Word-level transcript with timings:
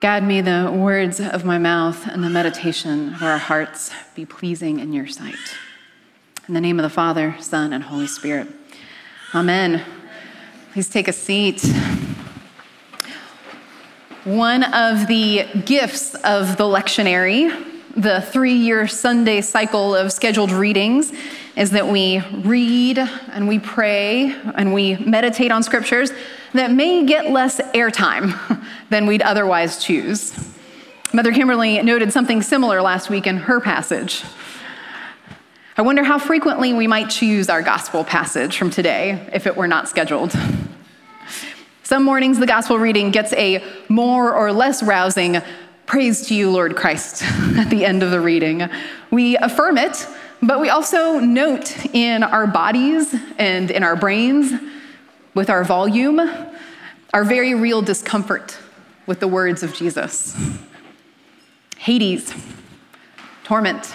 God, 0.00 0.22
may 0.22 0.40
the 0.42 0.70
words 0.72 1.18
of 1.18 1.44
my 1.44 1.58
mouth 1.58 2.06
and 2.06 2.22
the 2.22 2.30
meditation 2.30 3.14
of 3.14 3.22
our 3.24 3.36
hearts 3.36 3.90
be 4.14 4.24
pleasing 4.24 4.78
in 4.78 4.92
your 4.92 5.08
sight. 5.08 5.34
In 6.46 6.54
the 6.54 6.60
name 6.60 6.78
of 6.78 6.84
the 6.84 6.88
Father, 6.88 7.34
Son, 7.40 7.72
and 7.72 7.82
Holy 7.82 8.06
Spirit. 8.06 8.46
Amen. 9.34 9.84
Please 10.72 10.88
take 10.88 11.08
a 11.08 11.12
seat. 11.12 11.66
One 14.22 14.62
of 14.72 15.08
the 15.08 15.46
gifts 15.64 16.14
of 16.14 16.56
the 16.56 16.62
lectionary, 16.62 17.50
the 17.96 18.20
three 18.20 18.54
year 18.54 18.86
Sunday 18.86 19.40
cycle 19.40 19.96
of 19.96 20.12
scheduled 20.12 20.52
readings, 20.52 21.12
is 21.58 21.72
that 21.72 21.88
we 21.88 22.20
read 22.20 22.98
and 22.98 23.48
we 23.48 23.58
pray 23.58 24.32
and 24.54 24.72
we 24.72 24.96
meditate 24.96 25.50
on 25.50 25.64
scriptures 25.64 26.12
that 26.52 26.70
may 26.70 27.04
get 27.04 27.30
less 27.30 27.60
airtime 27.74 28.64
than 28.90 29.06
we'd 29.06 29.22
otherwise 29.22 29.82
choose. 29.82 30.32
Mother 31.12 31.32
Kimberly 31.32 31.82
noted 31.82 32.12
something 32.12 32.42
similar 32.42 32.80
last 32.80 33.10
week 33.10 33.26
in 33.26 33.38
her 33.38 33.60
passage. 33.60 34.22
I 35.76 35.82
wonder 35.82 36.04
how 36.04 36.18
frequently 36.18 36.72
we 36.72 36.86
might 36.86 37.10
choose 37.10 37.48
our 37.48 37.62
gospel 37.62 38.04
passage 38.04 38.56
from 38.56 38.70
today 38.70 39.28
if 39.32 39.46
it 39.46 39.56
were 39.56 39.66
not 39.66 39.88
scheduled. 39.88 40.32
Some 41.82 42.04
mornings, 42.04 42.38
the 42.38 42.46
gospel 42.46 42.78
reading 42.78 43.10
gets 43.10 43.32
a 43.32 43.64
more 43.88 44.32
or 44.32 44.52
less 44.52 44.80
rousing 44.82 45.38
praise 45.86 46.26
to 46.28 46.34
you, 46.34 46.50
Lord 46.50 46.76
Christ, 46.76 47.22
at 47.56 47.68
the 47.70 47.84
end 47.84 48.04
of 48.04 48.12
the 48.12 48.20
reading. 48.20 48.68
We 49.10 49.36
affirm 49.38 49.78
it, 49.78 50.06
but 50.42 50.60
we 50.60 50.68
also 50.68 51.18
note 51.18 51.94
in 51.94 52.22
our 52.22 52.46
bodies 52.46 53.14
and 53.38 53.70
in 53.70 53.82
our 53.82 53.96
brains 53.96 54.52
with 55.34 55.50
our 55.50 55.64
volume, 55.64 56.20
our 57.12 57.24
very 57.24 57.54
real 57.54 57.82
discomfort 57.82 58.56
with 59.06 59.20
the 59.20 59.28
words 59.28 59.62
of 59.62 59.74
Jesus. 59.74 60.36
Hades, 61.78 62.32
torment, 63.44 63.92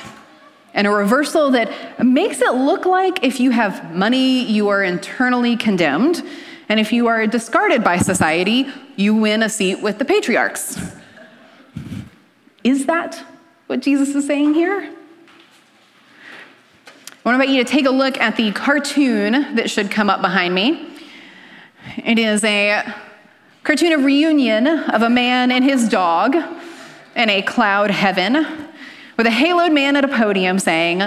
and 0.74 0.88
a 0.88 0.90
reversal 0.90 1.52
that 1.52 2.04
makes 2.04 2.42
it 2.42 2.54
look 2.54 2.86
like 2.86 3.24
if 3.24 3.40
you 3.40 3.52
have 3.52 3.96
money, 3.96 4.44
you 4.44 4.70
are 4.70 4.84
internally 4.84 5.56
condemned, 5.56 6.24
and 6.68 6.80
if 6.80 6.92
you 6.92 7.08
are 7.08 7.28
discarded 7.28 7.84
by 7.84 7.98
society, 7.98 8.68
you 8.96 9.14
win 9.14 9.44
a 9.44 9.50
seat 9.50 9.82
with 9.82 10.00
the 10.00 10.06
patriarchs. 10.06 10.82
Is 12.64 12.86
that 12.88 13.24
what 13.68 13.82
Jesus 13.82 14.16
is 14.16 14.26
saying 14.26 14.56
here? 14.56 14.92
I 17.26 17.30
want 17.30 17.40
to 17.40 17.44
invite 17.44 17.56
you 17.56 17.64
to 17.64 17.70
take 17.70 17.86
a 17.86 17.90
look 17.90 18.20
at 18.20 18.36
the 18.36 18.52
cartoon 18.52 19.56
that 19.56 19.70
should 19.70 19.90
come 19.90 20.10
up 20.10 20.22
behind 20.22 20.54
me. 20.54 20.90
It 21.96 22.20
is 22.20 22.44
a 22.44 22.84
cartoon 23.64 23.94
of 23.94 24.04
reunion 24.04 24.68
of 24.68 25.04
a 25.04 25.10
man 25.10 25.50
and 25.50 25.64
his 25.64 25.88
dog 25.88 26.36
in 27.16 27.30
a 27.30 27.42
cloud 27.42 27.92
heaven 27.92 28.46
with 29.16 29.26
a 29.26 29.30
haloed 29.30 29.72
man 29.72 29.96
at 29.96 30.04
a 30.04 30.10
podium 30.10 30.60
saying, 30.60 31.02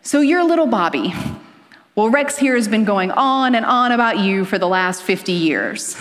So 0.00 0.22
you're 0.22 0.42
little 0.42 0.66
Bobby. 0.66 1.12
Well, 1.96 2.08
Rex 2.08 2.38
here 2.38 2.54
has 2.54 2.66
been 2.66 2.86
going 2.86 3.10
on 3.10 3.54
and 3.54 3.66
on 3.66 3.92
about 3.92 4.20
you 4.20 4.46
for 4.46 4.56
the 4.56 4.68
last 4.68 5.02
50 5.02 5.32
years. 5.32 5.96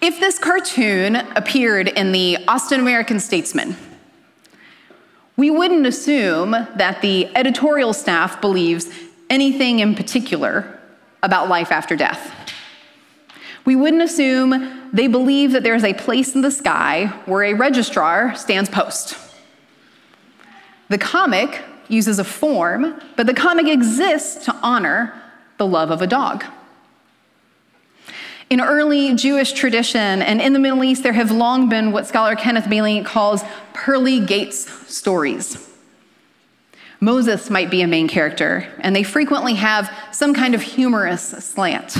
if 0.00 0.18
this 0.18 0.40
cartoon 0.40 1.14
appeared 1.14 1.86
in 1.86 2.10
the 2.10 2.38
Austin 2.48 2.80
American 2.80 3.20
Statesman, 3.20 3.76
we 5.36 5.50
wouldn't 5.50 5.86
assume 5.86 6.50
that 6.50 7.02
the 7.02 7.28
editorial 7.36 7.92
staff 7.92 8.40
believes 8.40 8.88
anything 9.28 9.80
in 9.80 9.94
particular 9.94 10.78
about 11.22 11.48
life 11.48 11.70
after 11.70 11.96
death. 11.96 12.32
We 13.64 13.76
wouldn't 13.76 14.02
assume 14.02 14.90
they 14.92 15.08
believe 15.08 15.52
that 15.52 15.62
there's 15.62 15.84
a 15.84 15.92
place 15.92 16.34
in 16.34 16.40
the 16.40 16.50
sky 16.50 17.06
where 17.26 17.42
a 17.42 17.54
registrar 17.54 18.34
stands 18.36 18.70
post. 18.70 19.18
The 20.88 20.98
comic 20.98 21.62
uses 21.88 22.18
a 22.18 22.24
form, 22.24 23.00
but 23.16 23.26
the 23.26 23.34
comic 23.34 23.66
exists 23.66 24.44
to 24.44 24.54
honor 24.62 25.20
the 25.58 25.66
love 25.66 25.90
of 25.90 26.00
a 26.00 26.06
dog. 26.06 26.44
In 28.48 28.60
early 28.60 29.12
Jewish 29.16 29.52
tradition 29.52 30.22
and 30.22 30.40
in 30.40 30.52
the 30.52 30.60
Middle 30.60 30.84
East, 30.84 31.02
there 31.02 31.12
have 31.12 31.32
long 31.32 31.68
been 31.68 31.90
what 31.90 32.06
scholar 32.06 32.36
Kenneth 32.36 32.70
Bailey 32.70 33.02
calls 33.02 33.42
pearly 33.72 34.20
gates 34.20 34.70
stories. 34.92 35.68
Moses 37.00 37.50
might 37.50 37.70
be 37.70 37.82
a 37.82 37.88
main 37.88 38.06
character, 38.06 38.68
and 38.78 38.94
they 38.94 39.02
frequently 39.02 39.54
have 39.54 39.92
some 40.12 40.32
kind 40.32 40.54
of 40.54 40.62
humorous 40.62 41.22
slant. 41.22 41.96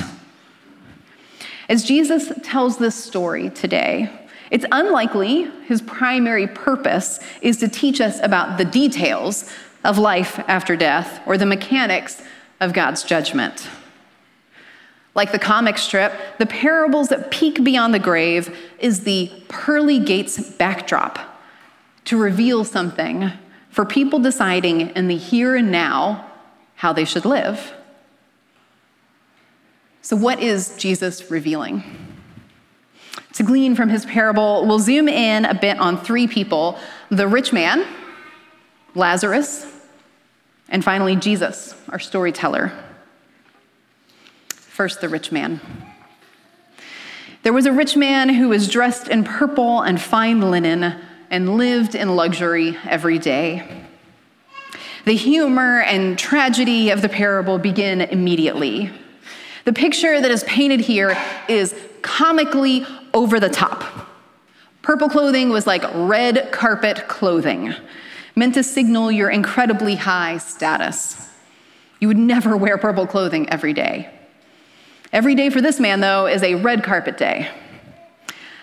As 1.67 1.83
Jesus 1.83 2.31
tells 2.43 2.77
this 2.77 2.95
story 2.95 3.49
today, 3.49 4.09
it's 4.49 4.65
unlikely 4.71 5.51
his 5.65 5.81
primary 5.81 6.47
purpose 6.47 7.19
is 7.41 7.57
to 7.57 7.67
teach 7.67 7.99
us 7.99 8.21
about 8.23 8.57
the 8.57 8.63
details 8.63 9.51
of 9.83 9.97
life 9.97 10.39
after 10.47 10.77
death 10.77 11.21
or 11.27 11.37
the 11.37 11.45
mechanics 11.45 12.23
of 12.61 12.71
God's 12.71 13.03
judgment. 13.03 13.67
Like 15.17 15.31
the 15.31 15.39
comic 15.39 15.79
strip, 15.79 16.13
the 16.37 16.45
parables 16.45 17.09
that 17.09 17.31
peek 17.31 17.63
beyond 17.63 17.91
the 17.91 17.99
grave 17.99 18.55
is 18.77 19.03
the 19.03 19.31
pearly 19.49 19.99
gates 19.99 20.39
backdrop 20.51 21.17
to 22.05 22.17
reveal 22.17 22.63
something 22.63 23.31
for 23.71 23.83
people 23.83 24.19
deciding 24.19 24.91
in 24.91 25.07
the 25.07 25.17
here 25.17 25.55
and 25.55 25.71
now 25.71 26.31
how 26.75 26.93
they 26.93 27.03
should 27.03 27.25
live. 27.25 27.73
So, 30.03 30.15
what 30.15 30.39
is 30.39 30.77
Jesus 30.77 31.31
revealing? 31.31 31.83
To 33.33 33.43
glean 33.43 33.75
from 33.75 33.89
his 33.89 34.05
parable, 34.05 34.67
we'll 34.67 34.79
zoom 34.79 35.09
in 35.09 35.45
a 35.45 35.55
bit 35.55 35.79
on 35.79 35.99
three 35.99 36.27
people 36.27 36.79
the 37.09 37.27
rich 37.27 37.51
man, 37.51 37.87
Lazarus, 38.93 39.65
and 40.69 40.83
finally 40.83 41.15
Jesus, 41.15 41.73
our 41.89 41.99
storyteller. 41.99 42.71
First, 44.77 45.01
the 45.01 45.09
rich 45.09 45.31
man. 45.31 45.59
There 47.41 47.51
was 47.51 47.65
a 47.65 47.71
rich 47.71 47.95
man 47.97 48.29
who 48.29 48.49
was 48.49 48.69
dressed 48.69 49.07
in 49.07 49.23
purple 49.23 49.81
and 49.81 49.99
fine 49.99 50.51
linen 50.51 51.01
and 51.31 51.57
lived 51.57 51.95
in 51.95 52.15
luxury 52.15 52.77
every 52.87 53.17
day. 53.17 53.67
The 55.05 55.15
humor 55.15 55.81
and 55.81 56.15
tragedy 56.15 56.91
of 56.91 57.01
the 57.01 57.09
parable 57.09 57.57
begin 57.57 58.01
immediately. 58.01 58.91
The 59.65 59.73
picture 59.73 60.21
that 60.21 60.29
is 60.29 60.43
painted 60.43 60.81
here 60.81 61.17
is 61.49 61.73
comically 62.03 62.85
over 63.15 63.39
the 63.39 63.49
top. 63.49 63.83
Purple 64.83 65.09
clothing 65.09 65.49
was 65.49 65.65
like 65.65 65.83
red 65.95 66.51
carpet 66.51 67.07
clothing, 67.07 67.73
meant 68.35 68.53
to 68.53 68.61
signal 68.61 69.11
your 69.11 69.31
incredibly 69.31 69.95
high 69.95 70.37
status. 70.37 71.31
You 71.99 72.09
would 72.09 72.19
never 72.19 72.55
wear 72.55 72.77
purple 72.77 73.07
clothing 73.07 73.49
every 73.49 73.73
day. 73.73 74.13
Every 75.13 75.35
day 75.35 75.49
for 75.49 75.61
this 75.61 75.79
man, 75.79 76.01
though, 76.01 76.27
is 76.27 76.43
a 76.43 76.55
red 76.55 76.83
carpet 76.83 77.17
day. 77.17 77.49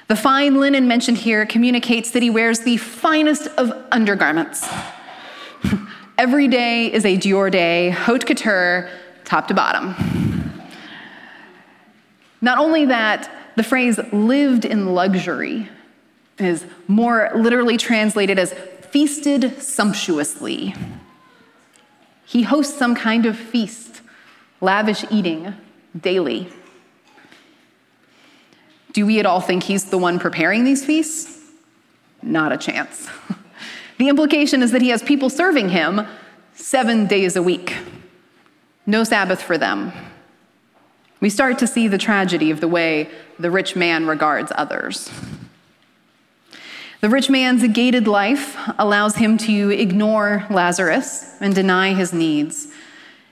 The 0.09 0.16
fine 0.16 0.60
linen 0.60 0.87
mentioned 0.87 1.16
here 1.19 1.47
communicates 1.47 2.10
that 2.10 2.22
he 2.22 2.28
wears 2.28 2.60
the 2.60 2.77
finest 2.77 3.47
of 3.56 3.72
undergarments. 3.91 4.69
Every 6.19 6.47
day 6.47 6.93
is 6.93 7.06
a 7.06 7.16
Dior 7.16 7.50
day, 7.50 7.91
haute 7.91 8.27
couture, 8.27 8.91
top 9.25 9.49
to 9.49 9.55
bottom. 9.55 9.94
Not 12.43 12.59
only 12.59 12.84
that, 12.87 13.31
the 13.56 13.62
phrase 13.62 13.99
lived 14.12 14.66
in 14.66 14.94
luxury 14.94 15.71
is 16.38 16.66
more 16.87 17.31
literally 17.34 17.78
translated 17.78 18.38
as 18.38 18.53
feasted 18.53 19.62
sumptuously. 19.62 20.75
He 22.26 22.43
hosts 22.43 22.76
some 22.76 22.94
kind 22.94 23.25
of 23.25 23.38
feast, 23.38 24.03
lavish 24.61 25.05
eating 25.11 25.55
daily. 25.99 26.49
Do 28.93 29.06
we 29.06 29.19
at 29.19 29.27
all 29.27 29.41
think 29.41 29.65
he's 29.65 29.87
the 29.87 29.99
one 29.99 30.19
preparing 30.19 30.65
these 30.65 30.84
feasts? 30.84 31.41
Not 32.23 32.52
a 32.52 32.56
chance. 32.56 33.08
the 33.99 34.08
implication 34.08 34.62
is 34.62 34.70
that 34.73 34.82
he 34.82 34.88
has 34.88 35.02
people 35.02 35.29
serving 35.29 35.70
him 35.70 36.06
seven 36.55 37.06
days 37.06 37.37
a 37.37 37.43
week. 37.43 37.76
No 38.87 39.02
Sabbath 39.05 39.43
for 39.43 39.58
them. 39.58 39.93
We 41.20 41.31
start 41.31 41.58
to 41.58 41.67
see 41.67 41.88
the 41.88 41.99
tragedy 41.99 42.50
of 42.50 42.61
the 42.61 42.69
way 42.69 43.08
the 43.38 43.50
rich 43.50 43.75
man 43.75 44.06
regards 44.06 44.52
others. 44.55 45.11
The 47.00 47.08
rich 47.08 47.29
man's 47.29 47.67
gated 47.69 48.06
life 48.06 48.56
allows 48.79 49.17
him 49.17 49.37
to 49.38 49.70
ignore 49.70 50.47
Lazarus 50.50 51.37
and 51.40 51.55
deny 51.55 51.93
his 51.94 52.12
needs 52.12 52.69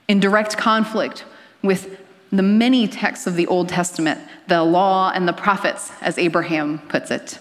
in 0.07 0.19
direct 0.19 0.57
conflict 0.57 1.25
with 1.61 2.02
the 2.33 2.43
many 2.43 2.87
texts 2.87 3.27
of 3.27 3.35
the 3.35 3.45
Old 3.45 3.69
Testament, 3.69 4.19
the 4.47 4.63
law 4.63 5.11
and 5.13 5.27
the 5.27 5.33
prophets, 5.33 5.91
as 6.01 6.17
Abraham 6.17 6.79
puts 6.89 7.11
it, 7.11 7.37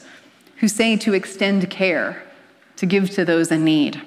who 0.58 0.68
say 0.68 0.96
to 0.98 1.14
extend 1.14 1.70
care, 1.70 2.22
to 2.76 2.84
give 2.84 3.10
to 3.10 3.24
those 3.24 3.50
in 3.50 3.64
need. 3.64 4.00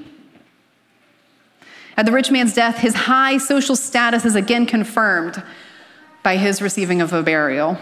At 1.97 2.05
the 2.05 2.11
rich 2.11 2.29
man's 2.29 2.53
death, 2.53 2.77
his 2.77 2.93
high 2.93 3.37
social 3.37 3.75
status 3.75 4.25
is 4.25 4.35
again 4.35 4.65
confirmed 4.67 5.41
by 6.21 6.37
his 6.37 6.61
receiving 6.61 7.01
of 7.01 7.13
a 7.13 7.23
burial. 7.23 7.77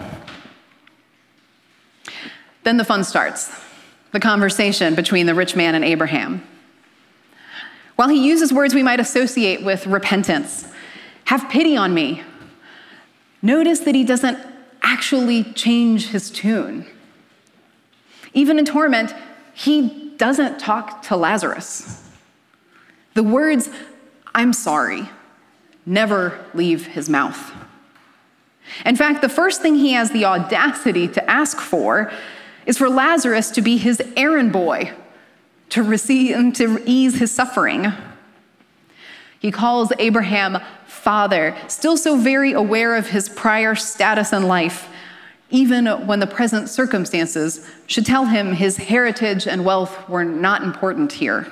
Then 2.64 2.78
the 2.78 2.86
fun 2.86 3.04
starts 3.04 3.54
the 4.14 4.20
conversation 4.20 4.96
between 4.96 5.26
the 5.26 5.36
rich 5.36 5.56
man 5.56 5.76
and 5.76 5.84
Abraham. 5.84 6.48
While 7.96 8.10
he 8.10 8.26
uses 8.26 8.54
words 8.54 8.74
we 8.74 8.84
might 8.84 9.00
associate 9.00 9.64
with 9.64 9.88
repentance, 9.88 10.68
have 11.26 11.50
pity 11.50 11.76
on 11.76 11.94
me, 11.94 12.22
notice 13.44 13.82
that 13.82 13.94
he 13.94 14.04
doesn't 14.04 14.40
actually 14.82 15.44
change 15.44 16.08
his 16.08 16.32
tune. 16.32 16.88
Even 18.34 18.58
in 18.58 18.66
torment, 18.66 19.14
he 19.54 20.12
doesn't 20.18 20.58
talk 20.60 21.04
to 21.04 21.16
Lazarus. 21.16 22.10
The 23.14 23.22
words, 23.22 23.70
I'm 24.34 24.54
sorry, 24.54 25.10
never 25.86 26.44
leave 26.56 26.88
his 26.88 27.10
mouth. 27.10 27.54
In 28.86 28.96
fact, 28.96 29.22
the 29.22 29.30
first 29.30 29.62
thing 29.62 29.76
he 29.76 29.92
has 29.92 30.12
the 30.12 30.26
audacity 30.26 31.08
to 31.10 31.30
ask 31.30 31.60
for 31.60 32.12
is 32.66 32.78
for 32.78 32.90
Lazarus 32.90 33.52
to 33.52 33.62
be 33.62 33.78
his 33.78 34.02
errand 34.16 34.52
boy 34.52 34.94
to 35.70 35.84
receive 35.84 36.36
and 36.36 36.56
to 36.56 36.82
ease 36.86 37.20
his 37.20 37.32
suffering. 37.32 37.92
He 39.40 39.52
calls 39.52 39.92
Abraham 40.00 40.60
father, 41.04 41.54
still 41.68 41.98
so 41.98 42.16
very 42.16 42.54
aware 42.54 42.96
of 42.96 43.08
his 43.08 43.28
prior 43.28 43.76
status 43.76 44.32
in 44.32 44.44
life, 44.44 44.88
even 45.50 45.86
when 46.08 46.22
the 46.22 46.28
present 46.28 46.70
circumstances 46.70 47.70
should 47.88 48.06
tell 48.06 48.26
him 48.26 48.54
his 48.54 48.78
heritage 48.78 49.46
and 49.46 49.66
wealth 49.66 50.08
were 50.08 50.24
not 50.24 50.64
important 50.64 51.12
here. 51.12 51.46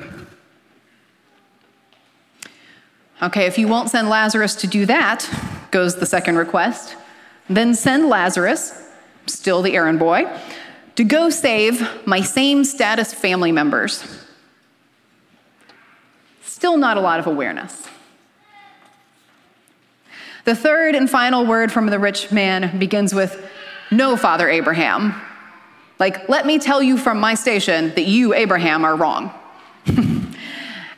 Okay, 3.21 3.45
if 3.45 3.57
you 3.57 3.67
won't 3.67 3.89
send 3.89 4.09
Lazarus 4.09 4.55
to 4.55 4.67
do 4.67 4.85
that, 4.85 5.29
goes 5.69 5.97
the 5.97 6.05
second 6.05 6.37
request, 6.37 6.95
then 7.49 7.75
send 7.75 8.07
Lazarus, 8.07 8.89
still 9.27 9.61
the 9.61 9.75
errand 9.75 9.99
boy, 9.99 10.25
to 10.95 11.03
go 11.03 11.29
save 11.29 11.85
my 12.07 12.21
same 12.21 12.63
status 12.63 13.13
family 13.13 13.51
members. 13.51 14.25
Still 16.41 16.77
not 16.77 16.95
a 16.95 17.01
lot 17.01 17.19
of 17.19 17.27
awareness. 17.27 17.90
The 20.45 20.55
third 20.55 20.95
and 20.95 21.09
final 21.09 21.45
word 21.45 21.71
from 21.71 21.87
the 21.87 21.99
rich 21.99 22.31
man 22.31 22.79
begins 22.79 23.13
with, 23.13 23.47
No, 23.91 24.17
Father 24.17 24.49
Abraham. 24.49 25.19
Like, 25.99 26.27
let 26.27 26.47
me 26.47 26.57
tell 26.57 26.81
you 26.81 26.97
from 26.97 27.19
my 27.19 27.35
station 27.35 27.89
that 27.89 28.07
you, 28.07 28.33
Abraham, 28.33 28.83
are 28.83 28.95
wrong. 28.95 29.31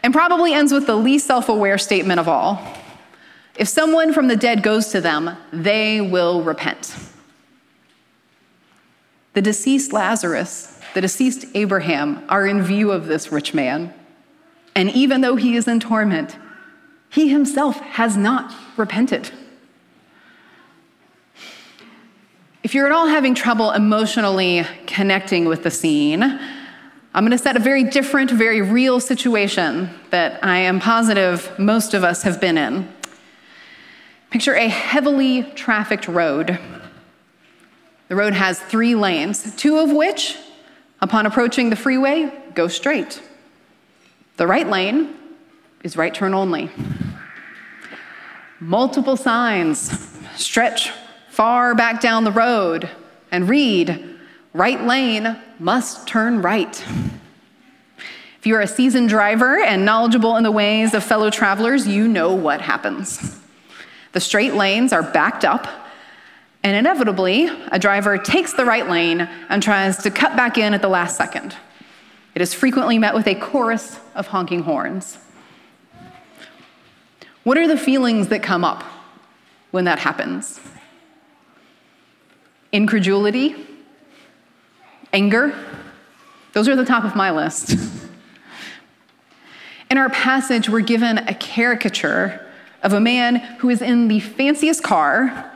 and 0.04 0.13
probably 0.13 0.54
ends 0.54 0.72
with 0.72 0.88
the 0.88 0.95
least 0.95 1.28
self 1.28 1.50
aware 1.50 1.78
statement 1.78 2.19
of 2.19 2.28
all 2.28 2.62
If 3.57 3.68
someone 3.68 4.13
from 4.13 4.28
the 4.28 4.36
dead 4.36 4.63
goes 4.63 4.88
to 4.90 5.01
them, 5.01 5.36
they 5.51 6.00
will 6.00 6.42
repent. 6.42 6.96
The 9.34 9.42
deceased 9.42 9.92
Lazarus, 9.92 10.80
the 10.94 11.01
deceased 11.01 11.48
Abraham 11.54 12.24
are 12.30 12.46
in 12.46 12.62
view 12.62 12.92
of 12.92 13.07
this 13.07 13.31
rich 13.31 13.54
man. 13.54 13.94
And 14.75 14.89
even 14.92 15.22
though 15.22 15.36
he 15.36 15.56
is 15.56 15.68
in 15.68 15.80
torment, 15.80 16.38
he 17.13 17.30
himself 17.30 17.80
has 17.80 18.18
not 18.18 18.51
repented. 18.75 19.30
If 22.63 22.74
you're 22.74 22.88
at 22.88 22.92
all 22.92 23.07
having 23.07 23.36
trouble 23.36 23.71
emotionally 23.71 24.65
connecting 24.88 25.45
with 25.45 25.62
the 25.62 25.69
scene, 25.69 26.24
I'm 26.24 27.24
going 27.24 27.31
to 27.31 27.38
set 27.38 27.56
a 27.56 27.60
very 27.60 27.83
different, 27.83 28.31
very 28.31 28.62
real 28.62 29.00
situation 29.00 29.89
that 30.10 30.44
I 30.44 30.57
am 30.57 30.80
positive 30.80 31.51
most 31.60 31.94
of 31.94 32.04
us 32.04 32.24
have 32.24 32.42
been 32.42 32.57
in. 32.57 32.92
Picture 34.31 34.56
a 34.56 34.68
heavily 34.68 35.44
trafficked 35.56 36.07
road 36.07 36.57
the 38.10 38.15
road 38.18 38.33
has 38.33 38.60
three 38.60 38.94
lanes, 38.94 39.56
two 39.56 39.77
of 39.77 39.92
which, 39.92 40.38
upon 41.01 41.25
approaching 41.25 41.69
the 41.71 41.75
freeway, 41.75 42.31
go 42.54 42.68
straight. 42.68 43.21
The 44.38 44.45
right 44.45 44.68
lane 44.68 45.15
is 45.83 45.98
right 45.98 46.13
turn 46.13 46.33
only. 46.33 46.69
Multiple 48.63 49.18
signs 49.18 49.92
stretch 50.38 50.89
far 51.27 51.75
back 51.75 52.00
down 52.00 52.24
the 52.24 52.31
road 52.31 52.89
and 53.30 53.50
read, 53.50 54.18
right 54.54 54.81
lane 54.81 55.38
must 55.60 56.07
turn 56.07 56.42
right. 56.42 56.81
If 58.39 58.45
you're 58.45 58.62
a 58.62 58.68
seasoned 58.68 59.10
driver 59.10 59.62
and 59.62 59.83
knowledgeable 59.83 60.38
in 60.38 60.44
the 60.44 60.51
ways 60.51 60.94
of 60.94 61.04
fellow 61.04 61.30
travelers, 61.30 61.86
you 61.86 62.07
know 62.07 62.33
what 62.33 62.62
happens. 62.62 63.38
The 64.13 64.21
straight 64.21 64.54
lanes 64.54 64.94
are 64.94 65.04
backed 65.04 65.44
up 65.44 65.68
and 66.63 66.77
inevitably, 66.77 67.50
a 67.69 67.77
driver 67.77 68.18
takes 68.18 68.54
the 68.54 68.63
right 68.63 68.89
lane 68.89 69.27
and 69.50 69.62
tries 69.62 69.98
to 70.04 70.10
cut 70.10 70.38
back 70.38 70.57
in 70.57 70.74
at 70.74 70.81
the 70.81 70.88
last 70.88 71.18
second. 71.18 71.54
It 72.33 72.42
is 72.42 72.54
frequently 72.54 72.98
met 72.98 73.13
with 73.13 73.27
a 73.27 73.36
chorus 73.36 74.00
of 74.15 74.27
honking 74.27 74.63
horns. 74.63 75.18
What 77.44 77.57
are 77.57 77.68
the 77.68 77.78
feelings 77.78 78.30
that 78.30 78.42
come 78.42 78.63
up 78.63 78.84
when 79.72 79.86
that 79.86 80.00
happens? 80.00 80.62
Incredulity? 82.72 83.56
Anger? 85.12 85.54
Those 86.54 86.69
are 86.69 86.75
the 86.75 86.86
top 86.86 87.04
of 87.04 87.16
my 87.16 87.31
list. 87.31 87.75
In 89.92 89.98
our 89.98 90.10
passage, 90.10 90.69
we're 90.69 90.80
given 90.80 91.18
a 91.18 91.36
caricature 91.36 92.40
of 92.81 92.94
a 92.94 93.00
man 93.00 93.36
who 93.60 93.69
is 93.69 93.81
in 93.81 94.07
the 94.07 94.19
fanciest 94.19 94.84
car 94.84 95.51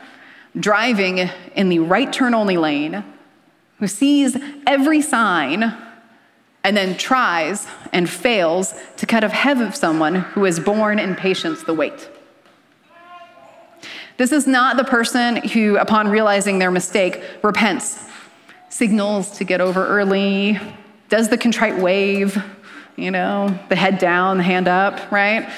driving 0.60 1.30
in 1.56 1.70
the 1.70 1.80
right 1.80 2.14
turn 2.14 2.34
only 2.34 2.56
lane, 2.56 3.04
who 3.80 3.88
sees 3.88 4.38
every 4.66 5.02
sign 5.02 5.76
and 6.68 6.76
then 6.76 6.98
tries 6.98 7.66
and 7.94 8.10
fails 8.10 8.74
to 8.98 9.06
cut 9.06 9.24
ahead 9.24 9.62
of 9.62 9.74
someone 9.74 10.16
who 10.16 10.44
has 10.44 10.60
borne 10.60 11.00
in 11.00 11.16
patience 11.16 11.64
the 11.64 11.74
wait. 11.74 12.10
This 14.18 14.34
is 14.34 14.46
not 14.46 14.76
the 14.76 14.84
person 14.84 15.38
who, 15.38 15.78
upon 15.78 16.10
realizing 16.10 16.60
their 16.60 16.70
mistake, 16.70 17.24
repents, 17.42 18.04
signals 18.68 19.38
to 19.38 19.46
get 19.46 19.62
over 19.62 19.88
early, 19.88 20.60
does 21.08 21.30
the 21.30 21.38
contrite 21.38 21.78
wave, 21.78 22.38
you 22.98 23.12
know, 23.12 23.58
the 23.70 23.78
head 23.78 23.98
down, 23.98 24.36
the 24.36 24.44
hand 24.44 24.68
up, 24.68 25.10
right? 25.10 25.50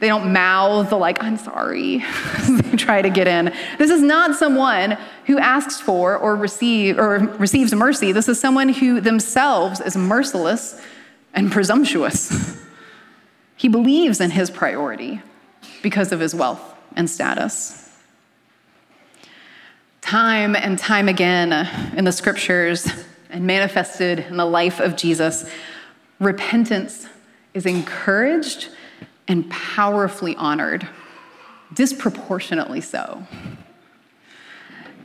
They 0.00 0.08
don't 0.08 0.32
mouth 0.32 0.88
the 0.88 0.96
like, 0.96 1.22
I'm 1.22 1.36
sorry, 1.36 1.98
they 2.48 2.76
try 2.76 3.02
to 3.02 3.10
get 3.10 3.28
in. 3.28 3.52
This 3.78 3.90
is 3.90 4.00
not 4.00 4.34
someone 4.34 4.96
who 5.26 5.38
asks 5.38 5.78
for 5.78 6.16
or 6.16 6.36
receive 6.36 6.98
or 6.98 7.18
receives 7.38 7.74
mercy. 7.74 8.10
This 8.10 8.26
is 8.26 8.40
someone 8.40 8.70
who 8.70 9.02
themselves 9.02 9.80
is 9.80 9.96
merciless 9.96 10.80
and 11.34 11.52
presumptuous. 11.52 12.58
He 13.56 13.68
believes 13.68 14.22
in 14.22 14.30
his 14.30 14.50
priority 14.50 15.20
because 15.82 16.12
of 16.12 16.20
his 16.20 16.34
wealth 16.34 16.74
and 16.96 17.08
status. 17.08 17.94
Time 20.00 20.56
and 20.56 20.78
time 20.78 21.08
again 21.08 21.52
in 21.94 22.04
the 22.06 22.12
scriptures 22.12 22.88
and 23.28 23.46
manifested 23.46 24.20
in 24.20 24.38
the 24.38 24.46
life 24.46 24.80
of 24.80 24.96
Jesus, 24.96 25.48
repentance 26.18 27.06
is 27.52 27.66
encouraged 27.66 28.70
and 29.30 29.48
powerfully 29.48 30.34
honored, 30.34 30.88
disproportionately 31.72 32.80
so. 32.80 33.24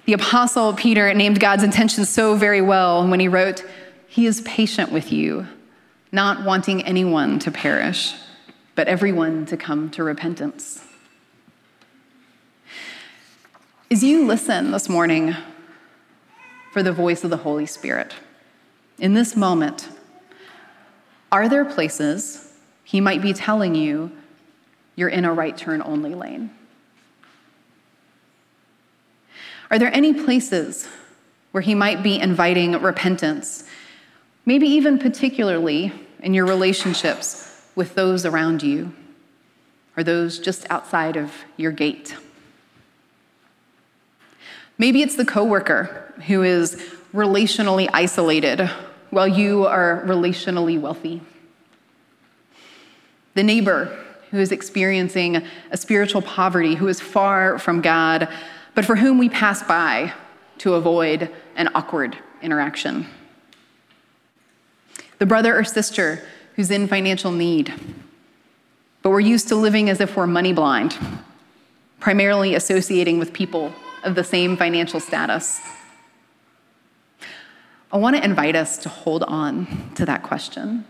The 0.06 0.14
Apostle 0.14 0.74
Peter 0.74 1.14
named 1.14 1.40
God's 1.40 1.62
intentions 1.62 2.10
so 2.10 2.36
very 2.36 2.60
well 2.60 3.08
when 3.08 3.20
he 3.20 3.28
wrote, 3.28 3.64
He 4.08 4.26
is 4.26 4.42
patient 4.42 4.92
with 4.92 5.12
you, 5.12 5.46
not 6.12 6.44
wanting 6.44 6.84
anyone 6.84 7.38
to 7.40 7.52
perish, 7.52 8.16
but 8.74 8.88
everyone 8.88 9.46
to 9.46 9.58
come 9.58 9.92
to 9.92 10.04
repentance. 10.04 10.84
As 13.92 14.04
you 14.04 14.26
listen 14.26 14.72
this 14.72 14.90
morning 14.90 15.36
for 16.74 16.82
the 16.82 16.92
voice 16.92 17.24
of 17.24 17.30
the 17.30 17.38
Holy 17.38 17.68
Spirit, 17.68 18.16
in 18.98 19.14
this 19.14 19.36
moment, 19.36 19.88
are 21.32 21.48
there 21.48 21.64
places 21.64 22.45
he 22.86 23.02
might 23.02 23.22
be 23.22 23.34
telling 23.34 23.76
you 23.76 24.12
you're 24.96 25.10
in 25.10 25.26
a 25.26 25.34
right 25.34 25.58
turn 25.58 25.82
only 25.84 26.16
lane. 26.16 26.52
Are 29.70 29.80
there 29.80 29.94
any 29.94 30.14
places 30.14 30.88
where 31.52 31.64
he 31.64 31.74
might 31.76 32.04
be 32.04 32.20
inviting 32.20 32.74
repentance, 32.74 33.68
maybe 34.46 34.68
even 34.68 35.00
particularly 35.00 35.92
in 36.20 36.34
your 36.34 36.46
relationships 36.46 37.68
with 37.76 37.96
those 37.96 38.24
around 38.26 38.62
you 38.62 38.94
or 39.98 40.04
those 40.04 40.38
just 40.38 40.68
outside 40.70 41.18
of 41.18 41.34
your 41.58 41.72
gate? 41.72 42.16
Maybe 44.78 45.02
it's 45.02 45.16
the 45.16 45.26
coworker 45.26 46.14
who 46.28 46.44
is 46.44 46.76
relationally 47.14 47.90
isolated 47.92 48.70
while 49.10 49.28
you 49.28 49.66
are 49.66 50.04
relationally 50.06 50.80
wealthy 50.80 51.22
the 53.36 53.44
neighbor 53.44 53.96
who 54.32 54.40
is 54.40 54.52
experiencing 54.52 55.46
a 55.72 55.78
spiritual 55.78 56.22
poverty, 56.22 56.76
who 56.76 56.88
is 56.88 57.00
far 57.00 57.60
from 57.60 57.80
God, 57.82 58.28
but 58.74 58.84
for 58.84 58.96
whom 58.96 59.18
we 59.18 59.30
pass 59.30 59.64
by 59.64 60.12
to 60.58 60.74
avoid 60.74 61.30
an 61.56 61.70
awkward 61.76 62.18
interaction. 62.42 63.08
the 65.18 65.26
brother 65.26 65.58
or 65.58 65.64
sister 65.64 66.22
who's 66.56 66.72
in 66.72 66.88
financial 66.88 67.32
need. 67.32 67.74
But 69.02 69.12
we're 69.12 69.20
used 69.20 69.48
to 69.50 69.56
living 69.56 69.90
as 69.90 70.02
if 70.02 70.16
we're 70.16 70.28
money 70.28 70.54
blind, 70.54 70.98
primarily 72.00 72.56
associating 72.56 73.20
with 73.20 73.34
people 73.34 73.74
of 74.04 74.16
the 74.16 74.24
same 74.24 74.58
financial 74.58 75.00
status. 75.00 75.60
I 77.92 77.98
want 77.98 78.16
to 78.16 78.24
invite 78.24 78.56
us 78.56 78.78
to 78.80 78.90
hold 78.90 79.24
on 79.24 79.92
to 79.96 80.06
that 80.06 80.24
question, 80.24 80.86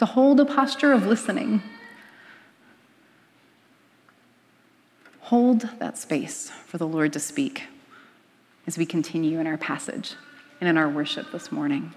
to 0.00 0.06
hold 0.06 0.40
a 0.40 0.46
posture 0.46 0.94
of 0.94 1.06
listening. 1.06 1.62
Hold 5.20 5.68
that 5.78 5.98
space 5.98 6.48
for 6.64 6.78
the 6.78 6.86
Lord 6.86 7.12
to 7.12 7.20
speak 7.20 7.64
as 8.66 8.78
we 8.78 8.86
continue 8.86 9.40
in 9.40 9.46
our 9.46 9.58
passage 9.58 10.14
and 10.58 10.70
in 10.70 10.78
our 10.78 10.88
worship 10.88 11.30
this 11.32 11.52
morning. 11.52 11.92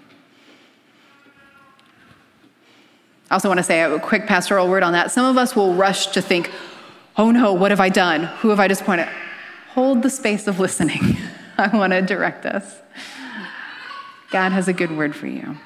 I 3.30 3.36
also 3.36 3.48
want 3.48 3.56
to 3.56 3.64
say 3.64 3.80
a 3.80 3.98
quick 3.98 4.26
pastoral 4.26 4.68
word 4.68 4.82
on 4.82 4.92
that. 4.92 5.10
Some 5.10 5.24
of 5.24 5.38
us 5.38 5.56
will 5.56 5.72
rush 5.72 6.08
to 6.08 6.20
think, 6.20 6.50
oh 7.16 7.30
no, 7.30 7.54
what 7.54 7.70
have 7.70 7.80
I 7.80 7.88
done? 7.88 8.24
Who 8.40 8.50
have 8.50 8.60
I 8.60 8.68
disappointed? 8.68 9.08
Hold 9.70 10.02
the 10.02 10.10
space 10.10 10.46
of 10.46 10.60
listening. 10.60 11.16
I 11.56 11.74
want 11.74 11.94
to 11.94 12.02
direct 12.02 12.44
us. 12.44 12.82
God 14.30 14.52
has 14.52 14.68
a 14.68 14.74
good 14.74 14.94
word 14.94 15.16
for 15.16 15.26
you. 15.26 15.56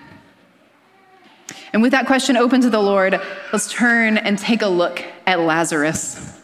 And 1.73 1.83
with 1.83 1.93
that 1.93 2.07
question 2.07 2.37
open 2.37 2.61
to 2.63 2.71
the 2.71 2.81
Lord, 2.81 3.21
let's 3.53 3.71
turn 3.71 4.17
and 4.17 4.39
take 4.39 4.63
a 4.63 4.69
look 4.69 5.05
at 5.27 5.41
Lazarus. 5.41 6.39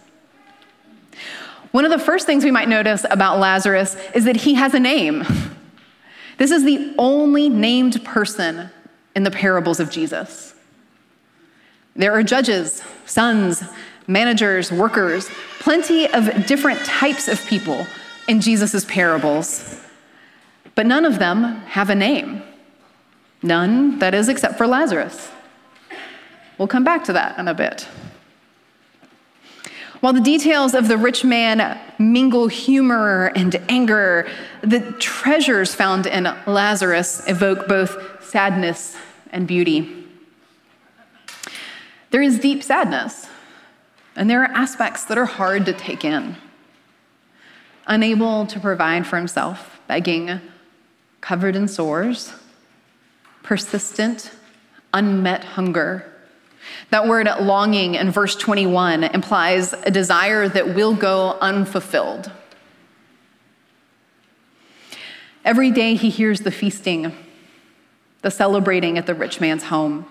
One 1.73 1.85
of 1.85 1.91
the 1.91 1.99
first 1.99 2.27
things 2.27 2.45
we 2.45 2.51
might 2.51 2.69
notice 2.69 3.05
about 3.11 3.39
Lazarus 3.39 3.97
is 4.15 4.25
that 4.27 4.37
he 4.37 4.55
has 4.55 4.75
a 4.75 4.81
name. 4.81 5.25
This 6.37 6.51
is 6.51 6.65
the 6.65 6.95
only 6.99 7.49
named 7.49 8.05
person 8.05 8.71
in 9.17 9.23
the 9.23 9.31
parables 9.31 9.81
of 9.81 9.91
Jesus. 9.91 10.55
There 11.97 12.13
are 12.13 12.23
judges, 12.23 12.83
sons, 13.07 13.63
managers, 14.07 14.71
workers, 14.71 15.29
plenty 15.61 16.07
of 16.13 16.47
different 16.47 16.85
types 16.85 17.29
of 17.29 17.45
people 17.47 17.87
in 18.29 18.41
Jesus' 18.41 18.85
parables. 18.85 19.81
But 20.75 20.87
none 20.87 21.05
of 21.05 21.19
them 21.19 21.43
have 21.67 21.91
a 21.91 21.95
name. 21.95 22.43
None, 23.45 23.99
that 23.99 24.15
is, 24.15 24.31
except 24.31 24.57
for 24.57 24.67
Lazarus. 24.67 25.31
We'll 26.57 26.67
come 26.67 26.83
back 26.83 27.05
to 27.05 27.13
that 27.13 27.39
in 27.39 27.47
a 27.47 27.53
bit. 27.53 27.87
While 30.01 30.15
the 30.15 30.21
details 30.23 30.73
of 30.73 30.89
the 30.89 30.97
rich 30.97 31.25
man 31.25 31.79
mingle 31.99 32.49
humor 32.49 33.33
and 33.37 33.55
anger, 33.69 34.27
the 34.63 34.81
treasures 34.93 35.75
found 35.75 36.07
in 36.07 36.25
Lazarus 36.47 37.29
evoke 37.29 37.69
both 37.69 38.25
sadness 38.25 38.97
and 39.31 39.47
beauty. 39.47 40.07
There 42.13 42.23
is 42.23 42.39
deep 42.39 42.63
sadness, 42.63 43.29
and 44.17 44.31
there 44.31 44.43
are 44.43 44.53
aspects 44.53 45.05
that 45.05 45.19
are 45.19 45.27
hard 45.27 45.67
to 45.67 45.75
take 45.75 46.03
in. 46.03 46.37
Unable 47.87 48.47
to 48.47 48.59
provide 48.59 49.07
for 49.07 49.19
himself, 49.19 49.81
begging, 49.87 50.41
covered 51.21 51.57
in 51.57 51.69
sores, 51.69 52.33
persistent, 53.45 54.33
unmet 54.93 55.45
hunger. 55.45 56.11
That 56.91 57.07
word 57.07 57.29
longing 57.41 57.95
in 57.95 58.11
verse 58.11 58.35
21 58.35 59.05
implies 59.05 59.73
a 59.73 59.91
desire 59.91 60.49
that 60.49 60.75
will 60.75 60.95
go 60.95 61.39
unfulfilled. 61.41 62.33
Every 65.45 65.71
day 65.71 65.95
he 65.95 66.09
hears 66.09 66.41
the 66.41 66.51
feasting, 66.51 67.15
the 68.23 68.31
celebrating 68.31 68.97
at 68.97 69.07
the 69.07 69.15
rich 69.15 69.41
man's 69.41 69.65
home. 69.65 70.07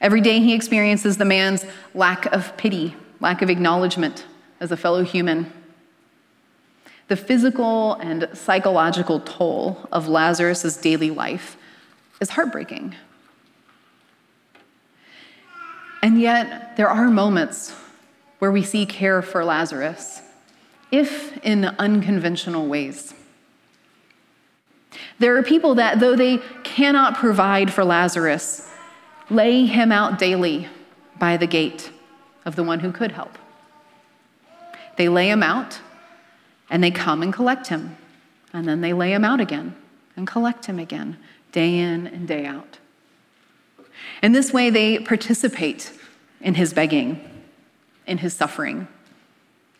Every 0.00 0.20
day 0.20 0.40
he 0.40 0.52
experiences 0.52 1.16
the 1.16 1.24
man's 1.24 1.64
lack 1.94 2.26
of 2.26 2.54
pity, 2.58 2.94
lack 3.20 3.40
of 3.40 3.48
acknowledgement 3.48 4.26
as 4.60 4.70
a 4.70 4.76
fellow 4.76 5.04
human. 5.04 5.50
The 7.08 7.16
physical 7.16 7.94
and 7.94 8.28
psychological 8.34 9.20
toll 9.20 9.88
of 9.90 10.06
Lazarus' 10.06 10.76
daily 10.76 11.10
life 11.10 11.56
is 12.24 12.30
heartbreaking. 12.30 12.94
And 16.02 16.18
yet, 16.18 16.74
there 16.78 16.88
are 16.88 17.10
moments 17.10 17.74
where 18.38 18.50
we 18.50 18.62
see 18.62 18.86
care 18.86 19.20
for 19.20 19.44
Lazarus, 19.44 20.22
if 20.90 21.36
in 21.44 21.66
unconventional 21.78 22.66
ways. 22.66 23.12
There 25.18 25.36
are 25.36 25.42
people 25.42 25.74
that, 25.74 26.00
though 26.00 26.16
they 26.16 26.38
cannot 26.62 27.14
provide 27.14 27.70
for 27.70 27.84
Lazarus, 27.84 28.70
lay 29.28 29.66
him 29.66 29.92
out 29.92 30.18
daily 30.18 30.68
by 31.18 31.36
the 31.36 31.46
gate 31.46 31.90
of 32.46 32.56
the 32.56 32.64
one 32.64 32.80
who 32.80 32.90
could 32.90 33.12
help. 33.12 33.36
They 34.96 35.10
lay 35.10 35.28
him 35.28 35.42
out 35.42 35.78
and 36.70 36.82
they 36.82 36.90
come 36.90 37.22
and 37.22 37.34
collect 37.34 37.66
him. 37.66 37.98
And 38.54 38.66
then 38.66 38.80
they 38.80 38.94
lay 38.94 39.12
him 39.12 39.24
out 39.24 39.40
again 39.40 39.76
and 40.16 40.26
collect 40.26 40.66
him 40.66 40.78
again, 40.78 41.18
day 41.54 41.78
in 41.78 42.08
and 42.08 42.26
day 42.26 42.44
out. 42.44 42.78
In 44.22 44.32
this 44.32 44.52
way, 44.52 44.70
they 44.70 44.98
participate 44.98 45.92
in 46.40 46.54
his 46.54 46.74
begging, 46.74 47.20
in 48.08 48.18
his 48.18 48.34
suffering, 48.34 48.88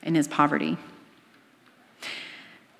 in 0.02 0.14
his 0.14 0.28
poverty. 0.28 0.78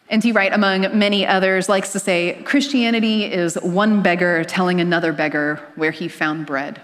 N.T. 0.09 0.31
Wright, 0.31 0.53
among 0.53 0.97
many 0.97 1.27
others, 1.27 1.69
likes 1.69 1.91
to 1.93 1.99
say 1.99 2.41
Christianity 2.45 3.25
is 3.25 3.57
one 3.57 4.01
beggar 4.01 4.45
telling 4.45 4.81
another 4.81 5.13
beggar 5.13 5.61
where 5.75 5.91
he 5.91 6.07
found 6.07 6.47
bread. 6.47 6.81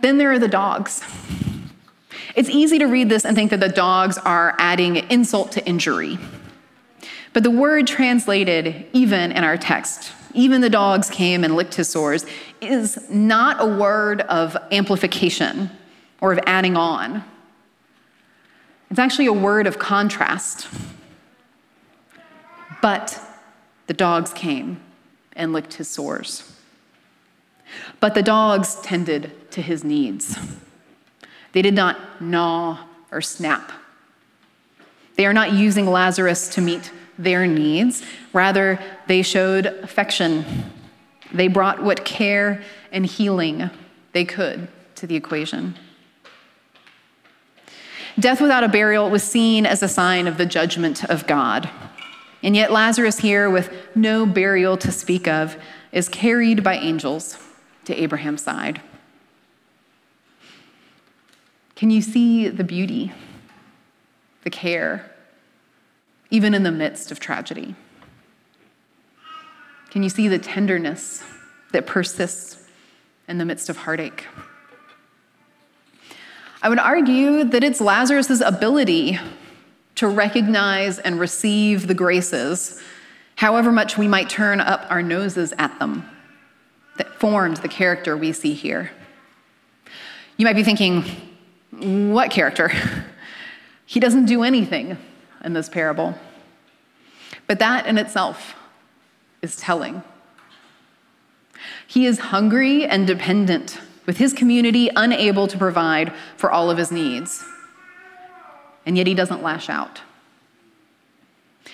Then 0.00 0.18
there 0.18 0.30
are 0.30 0.38
the 0.38 0.46
dogs. 0.46 1.02
It's 2.36 2.50
easy 2.50 2.78
to 2.78 2.84
read 2.84 3.08
this 3.08 3.24
and 3.24 3.34
think 3.34 3.50
that 3.50 3.60
the 3.60 3.68
dogs 3.68 4.16
are 4.18 4.54
adding 4.58 4.96
insult 5.10 5.50
to 5.52 5.66
injury. 5.66 6.18
But 7.36 7.42
the 7.42 7.50
word 7.50 7.86
translated, 7.86 8.86
even 8.94 9.30
in 9.30 9.44
our 9.44 9.58
text, 9.58 10.10
even 10.32 10.62
the 10.62 10.70
dogs 10.70 11.10
came 11.10 11.44
and 11.44 11.54
licked 11.54 11.74
his 11.74 11.86
sores, 11.86 12.24
is 12.62 13.10
not 13.10 13.60
a 13.60 13.66
word 13.66 14.22
of 14.22 14.56
amplification 14.72 15.68
or 16.22 16.32
of 16.32 16.40
adding 16.46 16.78
on. 16.78 17.22
It's 18.88 18.98
actually 18.98 19.26
a 19.26 19.34
word 19.34 19.66
of 19.66 19.78
contrast. 19.78 20.66
But 22.80 23.20
the 23.86 23.92
dogs 23.92 24.32
came 24.32 24.80
and 25.34 25.52
licked 25.52 25.74
his 25.74 25.88
sores. 25.88 26.58
But 28.00 28.14
the 28.14 28.22
dogs 28.22 28.80
tended 28.80 29.50
to 29.50 29.60
his 29.60 29.84
needs. 29.84 30.38
They 31.52 31.60
did 31.60 31.74
not 31.74 31.98
gnaw 32.18 32.78
or 33.12 33.20
snap. 33.20 33.72
They 35.16 35.26
are 35.26 35.34
not 35.34 35.52
using 35.52 35.86
Lazarus 35.86 36.48
to 36.54 36.62
meet 36.62 36.90
their 37.18 37.46
needs. 37.46 38.02
Rather, 38.32 38.78
they 39.06 39.22
showed 39.22 39.66
affection. 39.66 40.44
They 41.32 41.48
brought 41.48 41.82
what 41.82 42.04
care 42.04 42.62
and 42.92 43.04
healing 43.04 43.70
they 44.12 44.24
could 44.24 44.68
to 44.96 45.06
the 45.06 45.16
equation. 45.16 45.76
Death 48.18 48.40
without 48.40 48.64
a 48.64 48.68
burial 48.68 49.10
was 49.10 49.22
seen 49.22 49.66
as 49.66 49.82
a 49.82 49.88
sign 49.88 50.26
of 50.26 50.38
the 50.38 50.46
judgment 50.46 51.04
of 51.04 51.26
God. 51.26 51.68
And 52.42 52.56
yet, 52.56 52.72
Lazarus, 52.72 53.18
here 53.18 53.50
with 53.50 53.70
no 53.94 54.24
burial 54.24 54.76
to 54.78 54.92
speak 54.92 55.28
of, 55.28 55.56
is 55.92 56.08
carried 56.08 56.62
by 56.62 56.76
angels 56.76 57.38
to 57.84 57.94
Abraham's 57.94 58.42
side. 58.42 58.80
Can 61.74 61.90
you 61.90 62.00
see 62.00 62.48
the 62.48 62.64
beauty, 62.64 63.12
the 64.44 64.50
care, 64.50 65.10
even 66.30 66.54
in 66.54 66.62
the 66.62 66.72
midst 66.72 67.10
of 67.10 67.20
tragedy? 67.20 67.74
Can 69.90 70.02
you 70.02 70.08
see 70.08 70.28
the 70.28 70.38
tenderness 70.38 71.22
that 71.72 71.86
persists 71.86 72.64
in 73.28 73.38
the 73.38 73.44
midst 73.44 73.68
of 73.68 73.76
heartache? 73.76 74.26
I 76.62 76.68
would 76.68 76.78
argue 76.78 77.44
that 77.44 77.62
it's 77.62 77.80
Lazarus' 77.80 78.40
ability 78.40 79.18
to 79.96 80.08
recognize 80.08 80.98
and 80.98 81.18
receive 81.18 81.86
the 81.86 81.94
graces, 81.94 82.82
however 83.36 83.72
much 83.72 83.96
we 83.96 84.08
might 84.08 84.28
turn 84.28 84.60
up 84.60 84.86
our 84.90 85.02
noses 85.02 85.54
at 85.58 85.78
them, 85.78 86.04
that 86.98 87.08
formed 87.20 87.58
the 87.58 87.68
character 87.68 88.16
we 88.16 88.32
see 88.32 88.52
here. 88.52 88.90
You 90.36 90.44
might 90.44 90.56
be 90.56 90.64
thinking, 90.64 91.04
what 92.12 92.30
character? 92.30 92.70
he 93.86 94.00
doesn't 94.00 94.26
do 94.26 94.42
anything 94.42 94.98
in 95.44 95.52
this 95.52 95.68
parable. 95.68 96.14
But 97.46 97.58
that 97.58 97.86
in 97.86 97.98
itself 97.98 98.54
is 99.42 99.56
telling. 99.56 100.02
He 101.86 102.06
is 102.06 102.18
hungry 102.18 102.84
and 102.84 103.06
dependent 103.06 103.78
with 104.06 104.18
his 104.18 104.32
community 104.32 104.90
unable 104.94 105.46
to 105.48 105.58
provide 105.58 106.12
for 106.36 106.50
all 106.50 106.70
of 106.70 106.78
his 106.78 106.92
needs. 106.92 107.44
And 108.84 108.96
yet 108.96 109.06
he 109.06 109.14
doesn't 109.14 109.42
lash 109.42 109.68
out. 109.68 110.00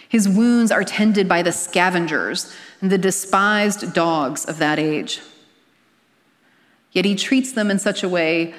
His 0.08 0.28
wounds 0.28 0.70
are 0.70 0.84
tended 0.84 1.28
by 1.28 1.42
the 1.42 1.52
scavengers 1.52 2.54
and 2.80 2.90
the 2.90 2.98
despised 2.98 3.92
dogs 3.94 4.44
of 4.44 4.58
that 4.58 4.78
age. 4.78 5.20
Yet 6.90 7.04
he 7.04 7.14
treats 7.14 7.52
them 7.52 7.70
in 7.70 7.78
such 7.78 8.02
a 8.02 8.08
way 8.08 8.54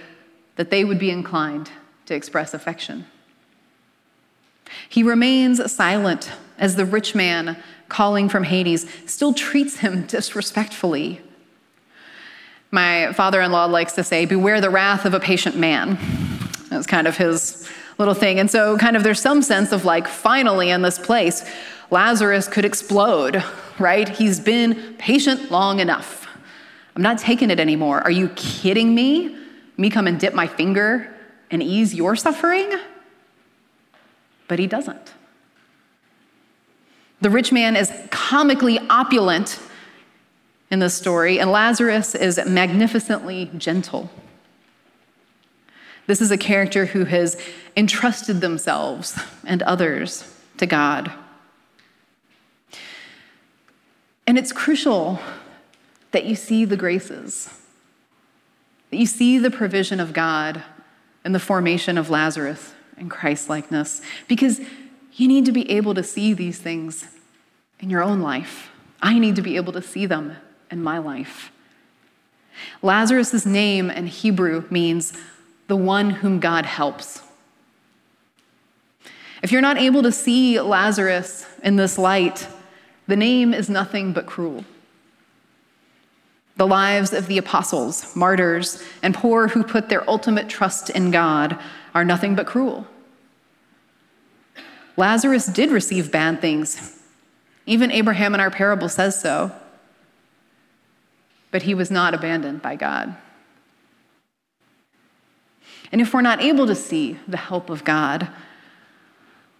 that 0.55 0.71
they 0.71 0.83
would 0.83 0.99
be 0.99 1.11
inclined 1.11 1.71
to 2.05 2.15
express 2.15 2.53
affection. 2.53 3.05
He 4.89 5.03
remains 5.03 5.71
silent 5.71 6.31
as 6.57 6.75
the 6.75 6.85
rich 6.85 7.15
man 7.15 7.57
calling 7.89 8.29
from 8.29 8.43
Hades 8.43 8.89
still 9.05 9.33
treats 9.33 9.77
him 9.77 10.05
disrespectfully. 10.07 11.21
My 12.71 13.13
father 13.13 13.39
in 13.41 13.51
law 13.51 13.65
likes 13.65 13.93
to 13.93 14.03
say, 14.03 14.25
Beware 14.25 14.59
the 14.59 14.69
wrath 14.69 15.05
of 15.05 15.13
a 15.13 15.19
patient 15.19 15.55
man. 15.55 15.97
That's 16.69 16.87
kind 16.87 17.07
of 17.07 17.17
his 17.17 17.69
little 17.99 18.15
thing. 18.15 18.39
And 18.39 18.49
so, 18.49 18.77
kind 18.77 18.97
of, 18.97 19.03
there's 19.03 19.21
some 19.21 19.43
sense 19.43 19.71
of 19.71 19.85
like, 19.85 20.07
finally, 20.07 20.71
in 20.71 20.81
this 20.81 20.97
place, 20.97 21.47
Lazarus 21.91 22.47
could 22.47 22.65
explode, 22.65 23.43
right? 23.77 24.09
He's 24.09 24.39
been 24.39 24.95
patient 24.97 25.51
long 25.51 25.79
enough. 25.79 26.27
I'm 26.95 27.03
not 27.03 27.19
taking 27.19 27.51
it 27.51 27.59
anymore. 27.59 28.01
Are 28.01 28.11
you 28.11 28.29
kidding 28.29 28.95
me? 28.95 29.37
Me 29.77 29.89
come 29.91 30.07
and 30.07 30.19
dip 30.19 30.33
my 30.33 30.47
finger 30.47 31.13
and 31.51 31.61
ease 31.61 31.93
your 31.93 32.15
suffering? 32.15 32.71
But 34.47 34.59
he 34.59 34.67
doesn't. 34.67 35.13
The 37.21 37.29
rich 37.29 37.51
man 37.51 37.75
is 37.75 37.91
comically 38.09 38.79
opulent 38.89 39.59
in 40.69 40.79
this 40.79 40.93
story, 40.93 41.39
and 41.39 41.51
Lazarus 41.51 42.15
is 42.15 42.39
magnificently 42.45 43.49
gentle. 43.57 44.09
This 46.05 46.19
is 46.19 46.31
a 46.31 46.37
character 46.37 46.87
who 46.87 47.05
has 47.05 47.39
entrusted 47.77 48.41
themselves 48.41 49.17
and 49.45 49.63
others 49.63 50.35
to 50.57 50.65
God. 50.65 51.13
And 54.27 54.37
it's 54.37 54.51
crucial 54.51 55.19
that 56.11 56.25
you 56.25 56.35
see 56.35 56.65
the 56.65 56.77
graces, 56.77 57.61
that 58.89 58.97
you 58.97 59.05
see 59.05 59.37
the 59.37 59.51
provision 59.51 59.99
of 59.99 60.11
God 60.11 60.63
in 61.23 61.31
the 61.31 61.39
formation 61.39 61.97
of 61.97 62.09
Lazarus 62.09 62.73
and 63.03 63.11
Christ 63.11 63.49
likeness, 63.49 64.01
because 64.27 64.61
you 65.13 65.27
need 65.27 65.45
to 65.45 65.51
be 65.51 65.69
able 65.69 65.93
to 65.93 66.03
see 66.03 66.33
these 66.33 66.57
things 66.57 67.05
in 67.79 67.89
your 67.89 68.01
own 68.01 68.21
life. 68.21 68.71
I 69.01 69.19
need 69.19 69.35
to 69.35 69.41
be 69.41 69.57
able 69.57 69.73
to 69.73 69.81
see 69.81 70.05
them 70.05 70.37
in 70.71 70.81
my 70.81 70.97
life. 70.97 71.51
Lazarus' 72.81 73.45
name 73.45 73.91
in 73.91 74.07
Hebrew 74.07 74.63
means 74.69 75.13
the 75.67 75.75
one 75.75 76.09
whom 76.09 76.39
God 76.39 76.65
helps. 76.65 77.21
If 79.41 79.51
you're 79.51 79.61
not 79.61 79.77
able 79.77 80.01
to 80.03 80.11
see 80.11 80.59
Lazarus 80.61 81.45
in 81.61 81.75
this 81.75 81.97
light, 81.97 82.47
the 83.07 83.17
name 83.17 83.53
is 83.53 83.69
nothing 83.69 84.13
but 84.13 84.25
cruel. 84.25 84.63
The 86.55 86.67
lives 86.67 87.11
of 87.11 87.27
the 87.27 87.37
apostles, 87.37 88.15
martyrs, 88.15 88.81
and 89.01 89.13
poor 89.13 89.49
who 89.49 89.63
put 89.63 89.89
their 89.89 90.09
ultimate 90.09 90.47
trust 90.47 90.89
in 90.89 91.11
God 91.11 91.59
are 91.93 92.05
nothing 92.05 92.35
but 92.35 92.45
cruel. 92.45 92.87
Lazarus 94.95 95.47
did 95.47 95.71
receive 95.71 96.11
bad 96.11 96.41
things. 96.41 96.99
Even 97.65 97.91
Abraham 97.91 98.33
in 98.33 98.39
our 98.39 98.51
parable 98.51 98.89
says 98.89 99.19
so 99.19 99.51
but 101.53 101.61
he 101.61 101.75
was 101.75 101.91
not 101.91 102.15
abandoned 102.15 102.63
by 102.63 102.75
God. 102.75 103.15
And 105.91 106.01
if 106.01 106.11
we're 106.11 106.21
not 106.21 106.41
able 106.41 106.65
to 106.65 106.73
see 106.73 107.19
the 107.27 107.37
help 107.37 107.69
of 107.69 107.83
God, 107.83 108.27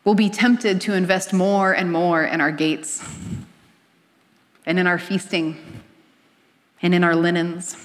we'll 0.03 0.15
be 0.15 0.31
tempted 0.31 0.81
to 0.81 0.95
invest 0.95 1.33
more 1.33 1.71
and 1.71 1.91
more 1.91 2.23
in 2.23 2.41
our 2.41 2.51
gates 2.51 3.07
and 4.65 4.79
in 4.79 4.87
our 4.87 4.97
feasting 4.97 5.55
and 6.81 6.95
in 6.95 7.03
our 7.03 7.15
linens. 7.15 7.77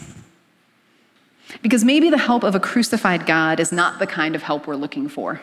Because 1.60 1.84
maybe 1.84 2.08
the 2.08 2.16
help 2.16 2.44
of 2.44 2.54
a 2.54 2.60
crucified 2.60 3.26
God 3.26 3.60
is 3.60 3.70
not 3.70 3.98
the 3.98 4.06
kind 4.06 4.34
of 4.34 4.42
help 4.42 4.66
we're 4.66 4.74
looking 4.74 5.10
for. 5.10 5.42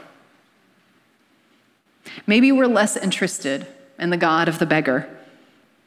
Maybe 2.28 2.52
we're 2.52 2.68
less 2.68 2.98
interested 2.98 3.68
in 4.00 4.10
the 4.10 4.18
God 4.18 4.48
of 4.48 4.60
the 4.60 4.66
beggar 4.66 5.10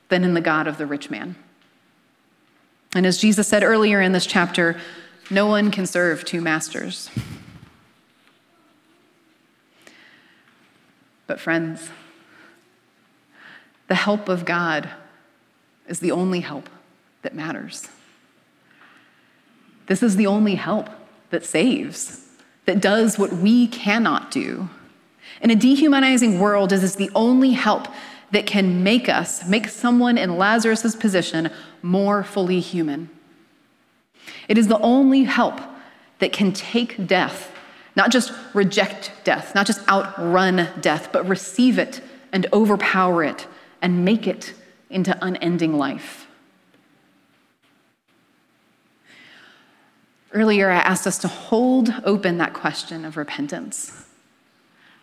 than 0.09 0.25
in 0.25 0.35
the 0.35 0.41
God 0.41 0.67
of 0.67 0.79
the 0.79 0.87
rich 0.87 1.11
man. 1.11 1.37
And 2.95 3.05
as 3.05 3.19
Jesus 3.19 3.49
said 3.49 3.63
earlier 3.63 4.01
in 4.01 4.13
this 4.13 4.27
chapter, 4.27 4.81
no 5.31 5.47
one 5.47 5.71
can 5.71 5.87
serve 5.87 6.25
two 6.25 6.41
masters. 6.41 7.11
But, 11.27 11.39
friends, 11.39 11.91
the 13.89 13.95
help 13.95 14.29
of 14.29 14.47
God 14.47 14.89
is 15.87 16.01
the 16.01 16.11
only 16.11 16.41
help 16.41 16.71
that 17.23 17.35
matters. 17.35 17.89
This 19.87 20.03
is 20.03 20.17
the 20.17 20.27
only 20.27 20.55
help 20.55 20.89
that 21.31 21.45
saves, 21.45 22.27
that 22.65 22.81
does 22.81 23.19
what 23.19 23.33
we 23.33 23.67
cannot 23.67 24.31
do. 24.31 24.71
In 25.41 25.51
a 25.51 25.57
dehumanizing 25.57 26.41
world, 26.41 26.73
it 26.73 26.83
is 26.83 26.97
the 26.97 27.11
only 27.15 27.53
help 27.53 27.89
that 28.31 28.47
can 28.47 28.83
make 28.83 29.09
us, 29.09 29.47
make 29.49 29.69
someone 29.69 30.19
in 30.19 30.37
Lazarus' 30.37 30.95
position 30.97 31.51
more 31.83 32.23
fully 32.23 32.61
human. 32.61 33.09
It 34.49 34.59
is 34.59 34.69
the 34.69 34.79
only 34.81 35.25
help 35.25 35.61
that 36.19 36.33
can 36.33 36.53
take 36.53 37.07
death, 37.07 37.53
not 37.97 38.11
just 38.11 38.33
reject 38.53 39.13
death, 39.25 39.55
not 39.55 39.67
just 39.67 39.87
outrun 39.89 40.69
death, 40.81 41.11
but 41.13 41.27
receive 41.29 41.79
it 41.79 42.01
and 42.33 42.47
overpower 42.53 43.25
it 43.25 43.47
and 43.81 44.05
make 44.05 44.27
it 44.27 44.55
into 44.91 45.17
unending 45.25 45.79
life. 45.79 46.27
Earlier, 50.33 50.71
I 50.71 50.77
asked 50.77 51.07
us 51.07 51.19
to 51.19 51.29
hold 51.29 51.95
open 52.05 52.37
that 52.39 52.53
question 52.53 53.05
of 53.05 53.17
repentance. 53.17 54.08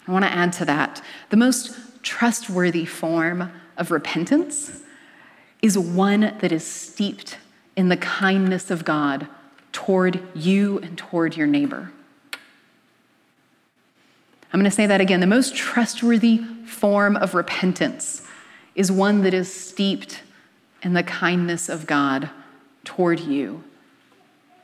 I 0.07 0.11
want 0.11 0.25
to 0.25 0.31
add 0.31 0.53
to 0.53 0.65
that 0.65 1.01
the 1.29 1.37
most 1.37 2.03
trustworthy 2.03 2.85
form 2.85 3.51
of 3.77 3.91
repentance 3.91 4.81
is 5.61 5.77
one 5.77 6.35
that 6.39 6.51
is 6.51 6.65
steeped 6.65 7.37
in 7.75 7.89
the 7.89 7.97
kindness 7.97 8.69
of 8.69 8.85
God 8.85 9.27
toward 9.71 10.21
you 10.35 10.79
and 10.79 10.97
toward 10.97 11.35
your 11.35 11.47
neighbor. 11.47 11.91
I'm 14.53 14.59
going 14.59 14.69
to 14.69 14.75
say 14.75 14.85
that 14.85 15.01
again. 15.01 15.19
The 15.19 15.27
most 15.27 15.55
trustworthy 15.55 16.37
form 16.65 17.17
of 17.17 17.33
repentance 17.33 18.25
is 18.75 18.91
one 18.91 19.23
that 19.23 19.33
is 19.33 19.53
steeped 19.53 20.21
in 20.81 20.93
the 20.93 21.03
kindness 21.03 21.67
of 21.67 21.87
God 21.87 22.29
toward 22.85 23.19
you 23.19 23.63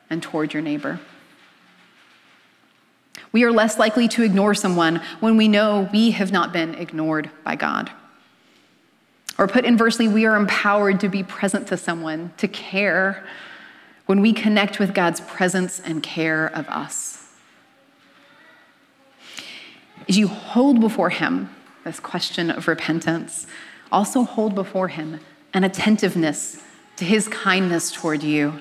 and 0.10 0.22
toward 0.22 0.54
your 0.54 0.62
neighbor. 0.62 1.00
We 3.32 3.44
are 3.44 3.52
less 3.52 3.80
likely 3.80 4.08
to 4.10 4.24
ignore 4.24 4.54
someone 4.54 5.02
when 5.20 5.38
we 5.38 5.48
know 5.48 5.90
we 5.94 6.12
have 6.12 6.32
not 6.32 6.52
been 6.52 6.76
ignored 6.76 7.30
by 7.44 7.56
God. 7.56 7.92
Or 9.38 9.48
put 9.48 9.66
inversely, 9.66 10.08
we 10.08 10.26
are 10.26 10.36
empowered 10.36 11.00
to 11.00 11.10
be 11.10 11.24
present 11.24 11.68
to 11.68 11.78
someone, 11.78 12.34
to 12.38 12.48
care, 12.48 13.26
when 14.06 14.22
we 14.22 14.34
connect 14.34 14.80
with 14.80 14.94
God's 14.94 15.22
presence 15.22 15.80
and 15.80 16.04
care 16.04 16.48
of 16.48 16.68
us. 16.68 17.30
As 20.10 20.18
you 20.18 20.28
hold 20.28 20.82
before 20.82 21.10
Him 21.10 21.50
this 21.86 22.00
question 22.00 22.52
of 22.52 22.68
repentance, 22.68 23.48
also 23.92 24.24
hold 24.24 24.54
before 24.54 24.90
Him 24.90 25.22
an 25.54 25.64
attentiveness 25.64 26.62
to 26.98 27.06
His 27.06 27.28
kindness 27.30 27.92
toward 27.92 28.22
you. 28.22 28.54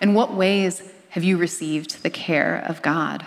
In 0.00 0.14
what 0.14 0.34
ways 0.34 0.82
have 1.16 1.24
you 1.24 1.38
received 1.38 2.02
the 2.02 2.10
care 2.10 2.62
of 2.68 2.82
God? 2.82 3.24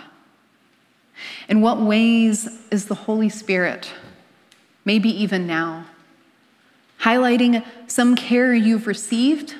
In 1.48 1.60
what 1.60 1.80
ways 1.80 2.48
is 2.70 2.84
the 2.84 2.94
Holy 2.94 3.28
Spirit, 3.28 3.92
maybe 4.84 5.08
even 5.08 5.44
now, 5.44 5.86
highlighting 7.00 7.64
some 7.88 8.14
care 8.14 8.54
you've 8.54 8.86
received, 8.86 9.56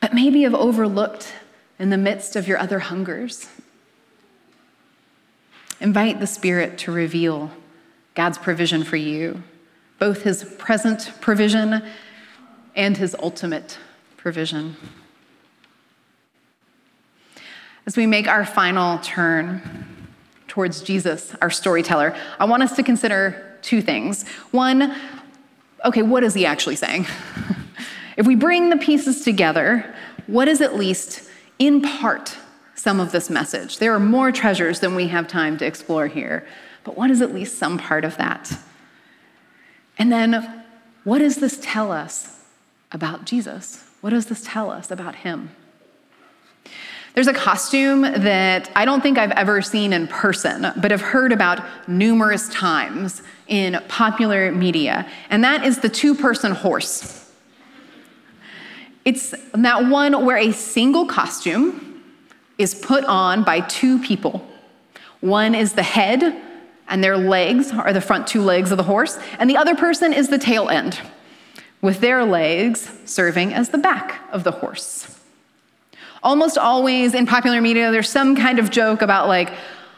but 0.00 0.12
maybe 0.12 0.42
have 0.42 0.54
overlooked 0.54 1.32
in 1.78 1.88
the 1.88 1.96
midst 1.96 2.36
of 2.36 2.46
your 2.46 2.58
other 2.58 2.80
hungers? 2.80 3.48
Invite 5.80 6.20
the 6.20 6.26
Spirit 6.26 6.76
to 6.80 6.92
reveal 6.92 7.50
God's 8.14 8.36
provision 8.36 8.84
for 8.84 8.96
you, 8.96 9.42
both 9.98 10.20
His 10.20 10.44
present 10.58 11.12
provision 11.22 11.82
and 12.76 12.98
His 12.98 13.16
ultimate 13.22 13.78
provision. 14.18 14.76
As 17.86 17.96
we 17.96 18.06
make 18.06 18.28
our 18.28 18.44
final 18.44 18.98
turn 18.98 19.62
towards 20.48 20.82
Jesus, 20.82 21.34
our 21.40 21.50
storyteller, 21.50 22.14
I 22.38 22.44
want 22.44 22.62
us 22.62 22.76
to 22.76 22.82
consider 22.82 23.56
two 23.62 23.80
things. 23.80 24.28
One, 24.50 24.94
okay, 25.84 26.02
what 26.02 26.22
is 26.22 26.34
he 26.34 26.44
actually 26.44 26.76
saying? 26.76 27.06
if 28.16 28.26
we 28.26 28.34
bring 28.34 28.70
the 28.70 28.76
pieces 28.76 29.24
together, 29.24 29.94
what 30.26 30.48
is 30.48 30.60
at 30.60 30.76
least 30.76 31.28
in 31.58 31.80
part 31.80 32.36
some 32.74 33.00
of 33.00 33.12
this 33.12 33.30
message? 33.30 33.78
There 33.78 33.94
are 33.94 34.00
more 34.00 34.30
treasures 34.30 34.80
than 34.80 34.94
we 34.94 35.08
have 35.08 35.26
time 35.26 35.56
to 35.58 35.66
explore 35.66 36.06
here, 36.06 36.46
but 36.84 36.96
what 36.96 37.10
is 37.10 37.22
at 37.22 37.34
least 37.34 37.58
some 37.58 37.78
part 37.78 38.04
of 38.04 38.16
that? 38.18 38.58
And 39.98 40.12
then, 40.12 40.64
what 41.04 41.18
does 41.18 41.36
this 41.36 41.58
tell 41.62 41.92
us 41.92 42.40
about 42.92 43.24
Jesus? 43.24 43.84
What 44.00 44.10
does 44.10 44.26
this 44.26 44.42
tell 44.44 44.70
us 44.70 44.90
about 44.90 45.16
him? 45.16 45.50
There's 47.14 47.26
a 47.26 47.34
costume 47.34 48.02
that 48.02 48.70
I 48.76 48.84
don't 48.84 49.00
think 49.00 49.18
I've 49.18 49.32
ever 49.32 49.62
seen 49.62 49.92
in 49.92 50.06
person, 50.06 50.72
but 50.76 50.92
have 50.92 51.00
heard 51.00 51.32
about 51.32 51.64
numerous 51.88 52.48
times 52.50 53.22
in 53.48 53.80
popular 53.88 54.52
media, 54.52 55.08
and 55.28 55.42
that 55.42 55.64
is 55.64 55.78
the 55.78 55.88
two 55.88 56.14
person 56.14 56.52
horse. 56.52 57.32
It's 59.04 59.34
that 59.54 59.86
one 59.86 60.24
where 60.24 60.36
a 60.36 60.52
single 60.52 61.06
costume 61.06 62.02
is 62.58 62.74
put 62.74 63.04
on 63.06 63.42
by 63.42 63.60
two 63.60 63.98
people. 63.98 64.46
One 65.20 65.54
is 65.54 65.72
the 65.72 65.82
head, 65.82 66.40
and 66.88 67.02
their 67.02 67.16
legs 67.16 67.72
are 67.72 67.92
the 67.92 68.00
front 68.00 68.28
two 68.28 68.42
legs 68.42 68.70
of 68.70 68.76
the 68.76 68.84
horse, 68.84 69.18
and 69.38 69.50
the 69.50 69.56
other 69.56 69.74
person 69.74 70.12
is 70.12 70.28
the 70.28 70.38
tail 70.38 70.68
end, 70.68 71.00
with 71.80 72.00
their 72.00 72.24
legs 72.24 72.88
serving 73.04 73.52
as 73.52 73.70
the 73.70 73.78
back 73.78 74.20
of 74.30 74.44
the 74.44 74.52
horse. 74.52 75.19
Almost 76.22 76.58
always 76.58 77.14
in 77.14 77.26
popular 77.26 77.60
media, 77.60 77.90
there's 77.90 78.08
some 78.08 78.36
kind 78.36 78.58
of 78.58 78.70
joke 78.70 79.00
about, 79.00 79.28
like, 79.28 79.52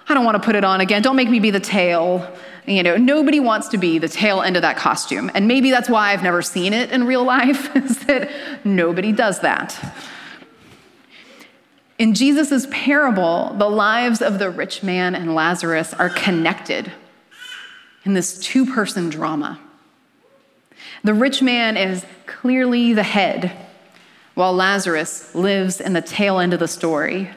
I 0.09 0.15
don't 0.15 0.25
want 0.25 0.41
to 0.41 0.45
put 0.45 0.55
it 0.55 0.65
on 0.65 0.81
again. 0.81 1.03
Don't 1.03 1.17
make 1.17 1.29
me 1.29 1.41
be 1.41 1.51
the 1.51 1.61
tail. 1.61 2.31
You 2.67 2.83
know, 2.83 2.97
nobody 2.97 3.41
wants 3.41 3.69
to 3.69 3.79
be 3.79 3.99
the 3.99 4.09
tail 4.09 4.41
end 4.41 4.57
of 4.57 4.63
that 4.63 4.77
costume. 4.77 5.31
And 5.35 5.49
maybe 5.49 5.71
that's 5.71 5.89
why 5.89 6.13
I've 6.13 6.23
never 6.23 6.43
seen 6.43 6.73
it 6.73 6.91
in 6.91 7.05
real 7.05 7.25
life, 7.37 7.75
is 7.75 8.01
that 8.07 8.31
nobody 8.65 9.13
does 9.13 9.41
that. 9.41 9.79
In 11.99 12.15
Jesus' 12.15 12.67
parable, 12.71 13.55
the 13.59 13.69
lives 13.69 14.23
of 14.23 14.39
the 14.39 14.51
rich 14.51 14.83
man 14.83 15.15
and 15.15 15.35
Lazarus 15.35 15.95
are 15.95 16.09
connected 16.09 16.93
in 18.05 18.15
this 18.15 18.39
two 18.39 18.67
person 18.67 19.09
drama. 19.09 19.61
The 21.05 21.15
rich 21.15 21.43
man 21.43 21.77
is 21.77 22.05
clearly 22.27 22.93
the 22.93 23.03
head 23.03 23.57
while 24.35 24.53
Lazarus 24.53 25.35
lives 25.35 25.81
in 25.81 25.93
the 25.93 26.01
tail 26.01 26.39
end 26.39 26.55
of 26.55 26.61
the 26.61 26.69
story. 26.69 27.31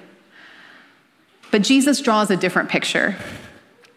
But 1.51 1.62
Jesus 1.62 2.01
draws 2.01 2.31
a 2.31 2.38
different 2.38 2.69
picture. 2.69 3.15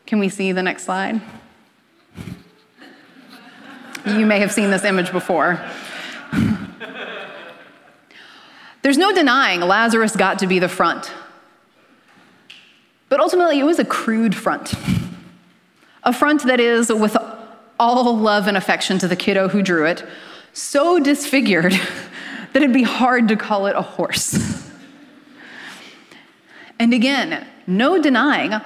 Can 0.06 0.18
we 0.18 0.28
see 0.28 0.52
the 0.52 0.62
next 0.62 0.84
slide? 0.84 1.20
You 4.06 4.26
may 4.26 4.40
have 4.40 4.52
seen 4.52 4.70
this 4.70 4.84
image 4.84 5.12
before. 5.12 5.60
There's 8.82 8.98
no 8.98 9.12
denying 9.14 9.60
Lazarus 9.60 10.16
got 10.16 10.38
to 10.38 10.46
be 10.46 10.58
the 10.58 10.68
front. 10.68 11.12
But 13.08 13.20
ultimately, 13.20 13.58
it 13.58 13.64
was 13.64 13.78
a 13.78 13.84
crude 13.84 14.34
front. 14.34 14.74
A 16.04 16.12
front 16.12 16.44
that 16.44 16.60
is, 16.60 16.90
with 16.90 17.16
all 17.78 18.16
love 18.16 18.46
and 18.46 18.56
affection 18.56 18.98
to 18.98 19.08
the 19.08 19.16
kiddo 19.16 19.48
who 19.48 19.62
drew 19.62 19.84
it, 19.84 20.04
so 20.52 20.98
disfigured 20.98 21.78
that 22.52 22.62
it'd 22.62 22.72
be 22.72 22.82
hard 22.82 23.28
to 23.28 23.36
call 23.36 23.66
it 23.66 23.76
a 23.76 23.82
horse. 23.82 24.70
and 26.78 26.92
again, 26.92 27.46
no 27.66 28.00
denying 28.00 28.60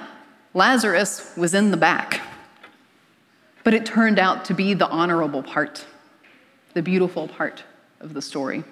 Lazarus 0.53 1.33
was 1.35 1.53
in 1.53 1.71
the 1.71 1.77
back. 1.77 2.21
But 3.63 3.73
it 3.73 3.85
turned 3.85 4.19
out 4.19 4.45
to 4.45 4.53
be 4.53 4.73
the 4.73 4.87
honorable 4.87 5.41
part, 5.41 5.85
the 6.73 6.81
beautiful 6.81 7.27
part 7.27 7.63
of 7.99 8.13
the 8.13 8.21
story. 8.21 8.63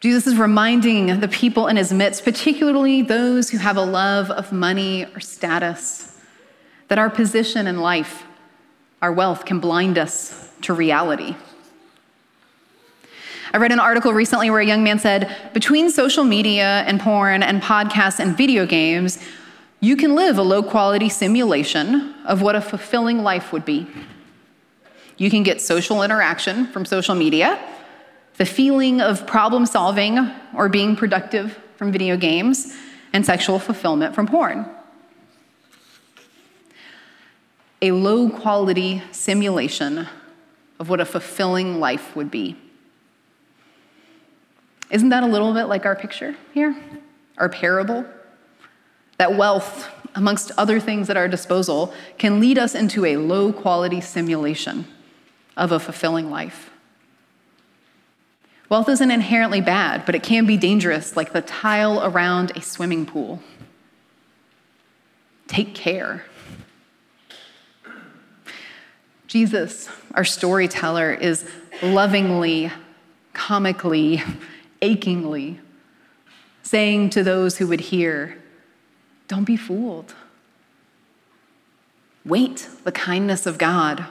Jesus 0.00 0.26
is 0.26 0.36
reminding 0.36 1.20
the 1.20 1.28
people 1.28 1.66
in 1.66 1.76
his 1.76 1.92
midst, 1.92 2.22
particularly 2.22 3.02
those 3.02 3.50
who 3.50 3.58
have 3.58 3.76
a 3.76 3.82
love 3.82 4.30
of 4.30 4.52
money 4.52 5.04
or 5.04 5.20
status, 5.20 6.20
that 6.88 6.98
our 6.98 7.10
position 7.10 7.66
in 7.66 7.80
life, 7.80 8.22
our 9.02 9.12
wealth, 9.12 9.44
can 9.44 9.58
blind 9.58 9.98
us 9.98 10.50
to 10.62 10.74
reality. 10.74 11.34
I 13.56 13.58
read 13.58 13.72
an 13.72 13.80
article 13.80 14.12
recently 14.12 14.50
where 14.50 14.60
a 14.60 14.66
young 14.66 14.84
man 14.84 14.98
said, 14.98 15.34
between 15.54 15.88
social 15.88 16.24
media 16.24 16.84
and 16.86 17.00
porn 17.00 17.42
and 17.42 17.62
podcasts 17.62 18.20
and 18.20 18.36
video 18.36 18.66
games, 18.66 19.18
you 19.80 19.96
can 19.96 20.14
live 20.14 20.36
a 20.36 20.42
low 20.42 20.62
quality 20.62 21.08
simulation 21.08 22.12
of 22.26 22.42
what 22.42 22.54
a 22.54 22.60
fulfilling 22.60 23.22
life 23.22 23.54
would 23.54 23.64
be. 23.64 23.86
You 25.16 25.30
can 25.30 25.42
get 25.42 25.62
social 25.62 26.02
interaction 26.02 26.66
from 26.66 26.84
social 26.84 27.14
media, 27.14 27.58
the 28.36 28.44
feeling 28.44 29.00
of 29.00 29.26
problem 29.26 29.64
solving 29.64 30.30
or 30.54 30.68
being 30.68 30.94
productive 30.94 31.58
from 31.76 31.90
video 31.90 32.18
games, 32.18 32.76
and 33.14 33.24
sexual 33.24 33.58
fulfillment 33.58 34.14
from 34.14 34.26
porn. 34.26 34.66
A 37.80 37.92
low 37.92 38.28
quality 38.28 39.02
simulation 39.12 40.06
of 40.78 40.90
what 40.90 41.00
a 41.00 41.06
fulfilling 41.06 41.80
life 41.80 42.14
would 42.14 42.30
be. 42.30 42.54
Isn't 44.90 45.08
that 45.08 45.22
a 45.22 45.26
little 45.26 45.52
bit 45.52 45.64
like 45.64 45.84
our 45.84 45.96
picture 45.96 46.36
here? 46.54 46.76
Our 47.38 47.48
parable? 47.48 48.04
That 49.18 49.36
wealth, 49.36 49.88
amongst 50.14 50.52
other 50.56 50.78
things 50.78 51.10
at 51.10 51.16
our 51.16 51.28
disposal, 51.28 51.92
can 52.18 52.40
lead 52.40 52.58
us 52.58 52.74
into 52.74 53.04
a 53.04 53.16
low 53.16 53.52
quality 53.52 54.00
simulation 54.00 54.86
of 55.56 55.72
a 55.72 55.80
fulfilling 55.80 56.30
life. 56.30 56.70
Wealth 58.68 58.88
isn't 58.88 59.10
inherently 59.10 59.60
bad, 59.60 60.04
but 60.06 60.14
it 60.14 60.22
can 60.22 60.44
be 60.44 60.56
dangerous, 60.56 61.16
like 61.16 61.32
the 61.32 61.40
tile 61.40 62.04
around 62.04 62.52
a 62.56 62.62
swimming 62.62 63.06
pool. 63.06 63.40
Take 65.46 65.74
care. 65.74 66.24
Jesus, 69.28 69.88
our 70.14 70.24
storyteller, 70.24 71.12
is 71.12 71.48
lovingly, 71.82 72.72
comically, 73.32 74.22
achingly, 74.82 75.60
saying 76.62 77.10
to 77.10 77.22
those 77.22 77.58
who 77.58 77.66
would 77.68 77.80
hear, 77.80 78.42
Don't 79.28 79.44
be 79.44 79.56
fooled. 79.56 80.14
Wait 82.24 82.68
the 82.84 82.92
kindness 82.92 83.46
of 83.46 83.56
God. 83.56 84.04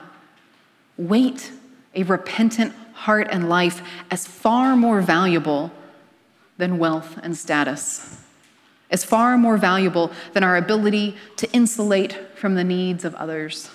Wait 0.96 1.52
a 1.94 2.02
repentant 2.04 2.74
heart 2.92 3.28
and 3.30 3.48
life 3.48 3.82
as 4.10 4.26
far 4.26 4.74
more 4.74 5.02
valuable 5.02 5.70
than 6.56 6.78
wealth 6.78 7.18
and 7.22 7.36
status, 7.36 8.22
as 8.90 9.04
far 9.04 9.36
more 9.36 9.58
valuable 9.58 10.10
than 10.32 10.42
our 10.42 10.56
ability 10.56 11.14
to 11.36 11.50
insulate 11.52 12.14
from 12.36 12.54
the 12.54 12.64
needs 12.64 13.04
of 13.04 13.14
others, 13.16 13.70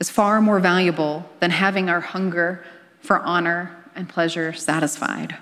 as 0.00 0.10
far 0.10 0.40
more 0.40 0.58
valuable 0.58 1.28
than 1.38 1.52
having 1.52 1.88
our 1.88 2.00
hunger 2.00 2.64
for 3.00 3.18
honor 3.20 3.76
and 3.94 4.08
pleasure 4.08 4.52
satisfied. 4.52 5.36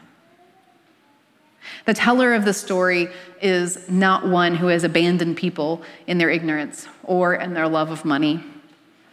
The 1.85 1.94
teller 1.94 2.35
of 2.35 2.44
the 2.44 2.55
story 2.55 3.09
is 3.40 3.88
not 3.88 4.27
one 4.27 4.57
who 4.57 4.68
has 4.68 4.85
abandoned 4.85 5.37
people 5.37 5.83
in 6.07 6.18
their 6.18 6.31
ignorance 6.31 6.87
or 7.03 7.35
in 7.35 7.55
their 7.55 7.68
love 7.68 7.90
of 7.90 8.05
money. 8.05 8.42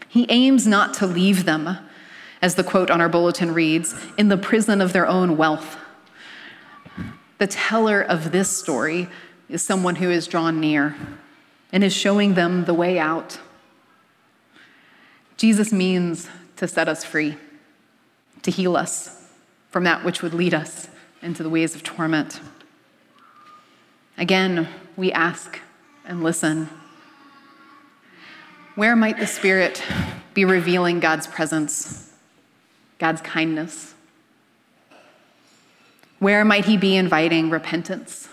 He 0.08 0.26
aims 0.30 0.66
not 0.68 0.94
to 0.96 1.08
leave 1.08 1.46
them, 1.46 1.78
as 2.42 2.56
the 2.56 2.64
quote 2.64 2.90
on 2.90 3.02
our 3.02 3.10
bulletin 3.10 3.54
reads, 3.54 3.96
in 4.18 4.30
the 4.30 4.38
prison 4.38 4.82
of 4.82 4.94
their 4.94 5.08
own 5.08 5.38
wealth. 5.38 5.78
The 7.38 7.48
teller 7.48 8.02
of 8.02 8.32
this 8.32 8.56
story 8.56 9.08
is 9.48 9.62
someone 9.62 9.96
who 9.96 10.10
is 10.10 10.28
drawn 10.28 10.60
near 10.60 10.96
and 11.72 11.84
is 11.84 11.94
showing 11.94 12.34
them 12.34 12.66
the 12.66 12.74
way 12.74 13.00
out. 13.00 13.40
Jesus 15.38 15.72
means 15.72 16.28
to 16.58 16.68
set 16.68 16.90
us 16.90 17.04
free, 17.04 17.38
to 18.42 18.52
heal 18.52 18.76
us 18.76 19.28
from 19.72 19.84
that 19.86 20.04
which 20.04 20.22
would 20.22 20.34
lead 20.34 20.54
us 20.54 20.90
into 21.22 21.44
the 21.44 21.50
ways 21.50 21.76
of 21.76 21.84
torment. 21.84 22.40
Again, 24.18 24.68
we 24.96 25.12
ask 25.12 25.60
and 26.06 26.24
listen. 26.24 26.70
Where 28.76 28.96
might 28.96 29.18
the 29.18 29.28
Spirit 29.28 29.84
be 30.34 30.46
revealing 30.46 31.00
God's 31.00 31.28
presence, 31.28 32.14
God's 32.98 33.22
kindness? 33.22 33.94
Where 36.20 36.44
might 36.44 36.66
He 36.66 36.78
be 36.78 36.96
inviting 36.96 37.50
repentance, 37.50 38.28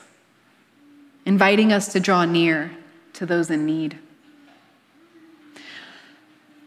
inviting 1.24 1.72
us 1.72 1.92
to 1.92 2.00
draw 2.00 2.24
near 2.24 2.72
to 3.14 3.26
those 3.26 3.50
in 3.50 3.64
need? 3.64 3.98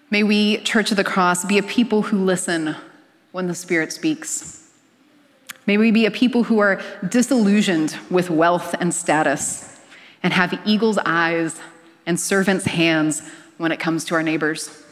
May 0.09 0.23
we, 0.23 0.57
Church 0.57 0.91
of 0.91 0.97
the 0.97 1.03
Cross, 1.03 1.45
be 1.45 1.57
a 1.57 1.63
people 1.63 2.03
who 2.03 2.23
listen 2.23 2.75
when 3.31 3.47
the 3.47 3.55
Spirit 3.55 3.93
speaks 3.93 4.58
May 5.69 5.77
we 5.77 5.91
be 5.91 6.07
a 6.07 6.11
people 6.11 6.41
who 6.41 6.57
are 6.57 6.81
disillusioned 7.07 7.95
with 8.09 8.31
wealth 8.31 8.73
and 8.79 8.91
status 8.91 9.79
and 10.23 10.33
have 10.33 10.59
eagle's 10.65 10.97
eyes 11.05 11.61
and 12.07 12.19
servant's 12.19 12.65
hands 12.65 13.21
when 13.57 13.71
it 13.71 13.79
comes 13.79 14.03
to 14.05 14.15
our 14.15 14.23
neighbors. 14.23 14.83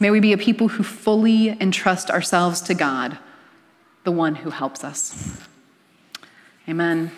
May 0.00 0.10
we 0.10 0.20
be 0.20 0.32
a 0.32 0.38
people 0.38 0.68
who 0.68 0.82
fully 0.82 1.50
entrust 1.60 2.10
ourselves 2.10 2.62
to 2.62 2.72
God, 2.72 3.18
the 4.04 4.10
one 4.10 4.36
who 4.36 4.48
helps 4.48 4.82
us. 4.82 5.38
Amen. 6.66 7.10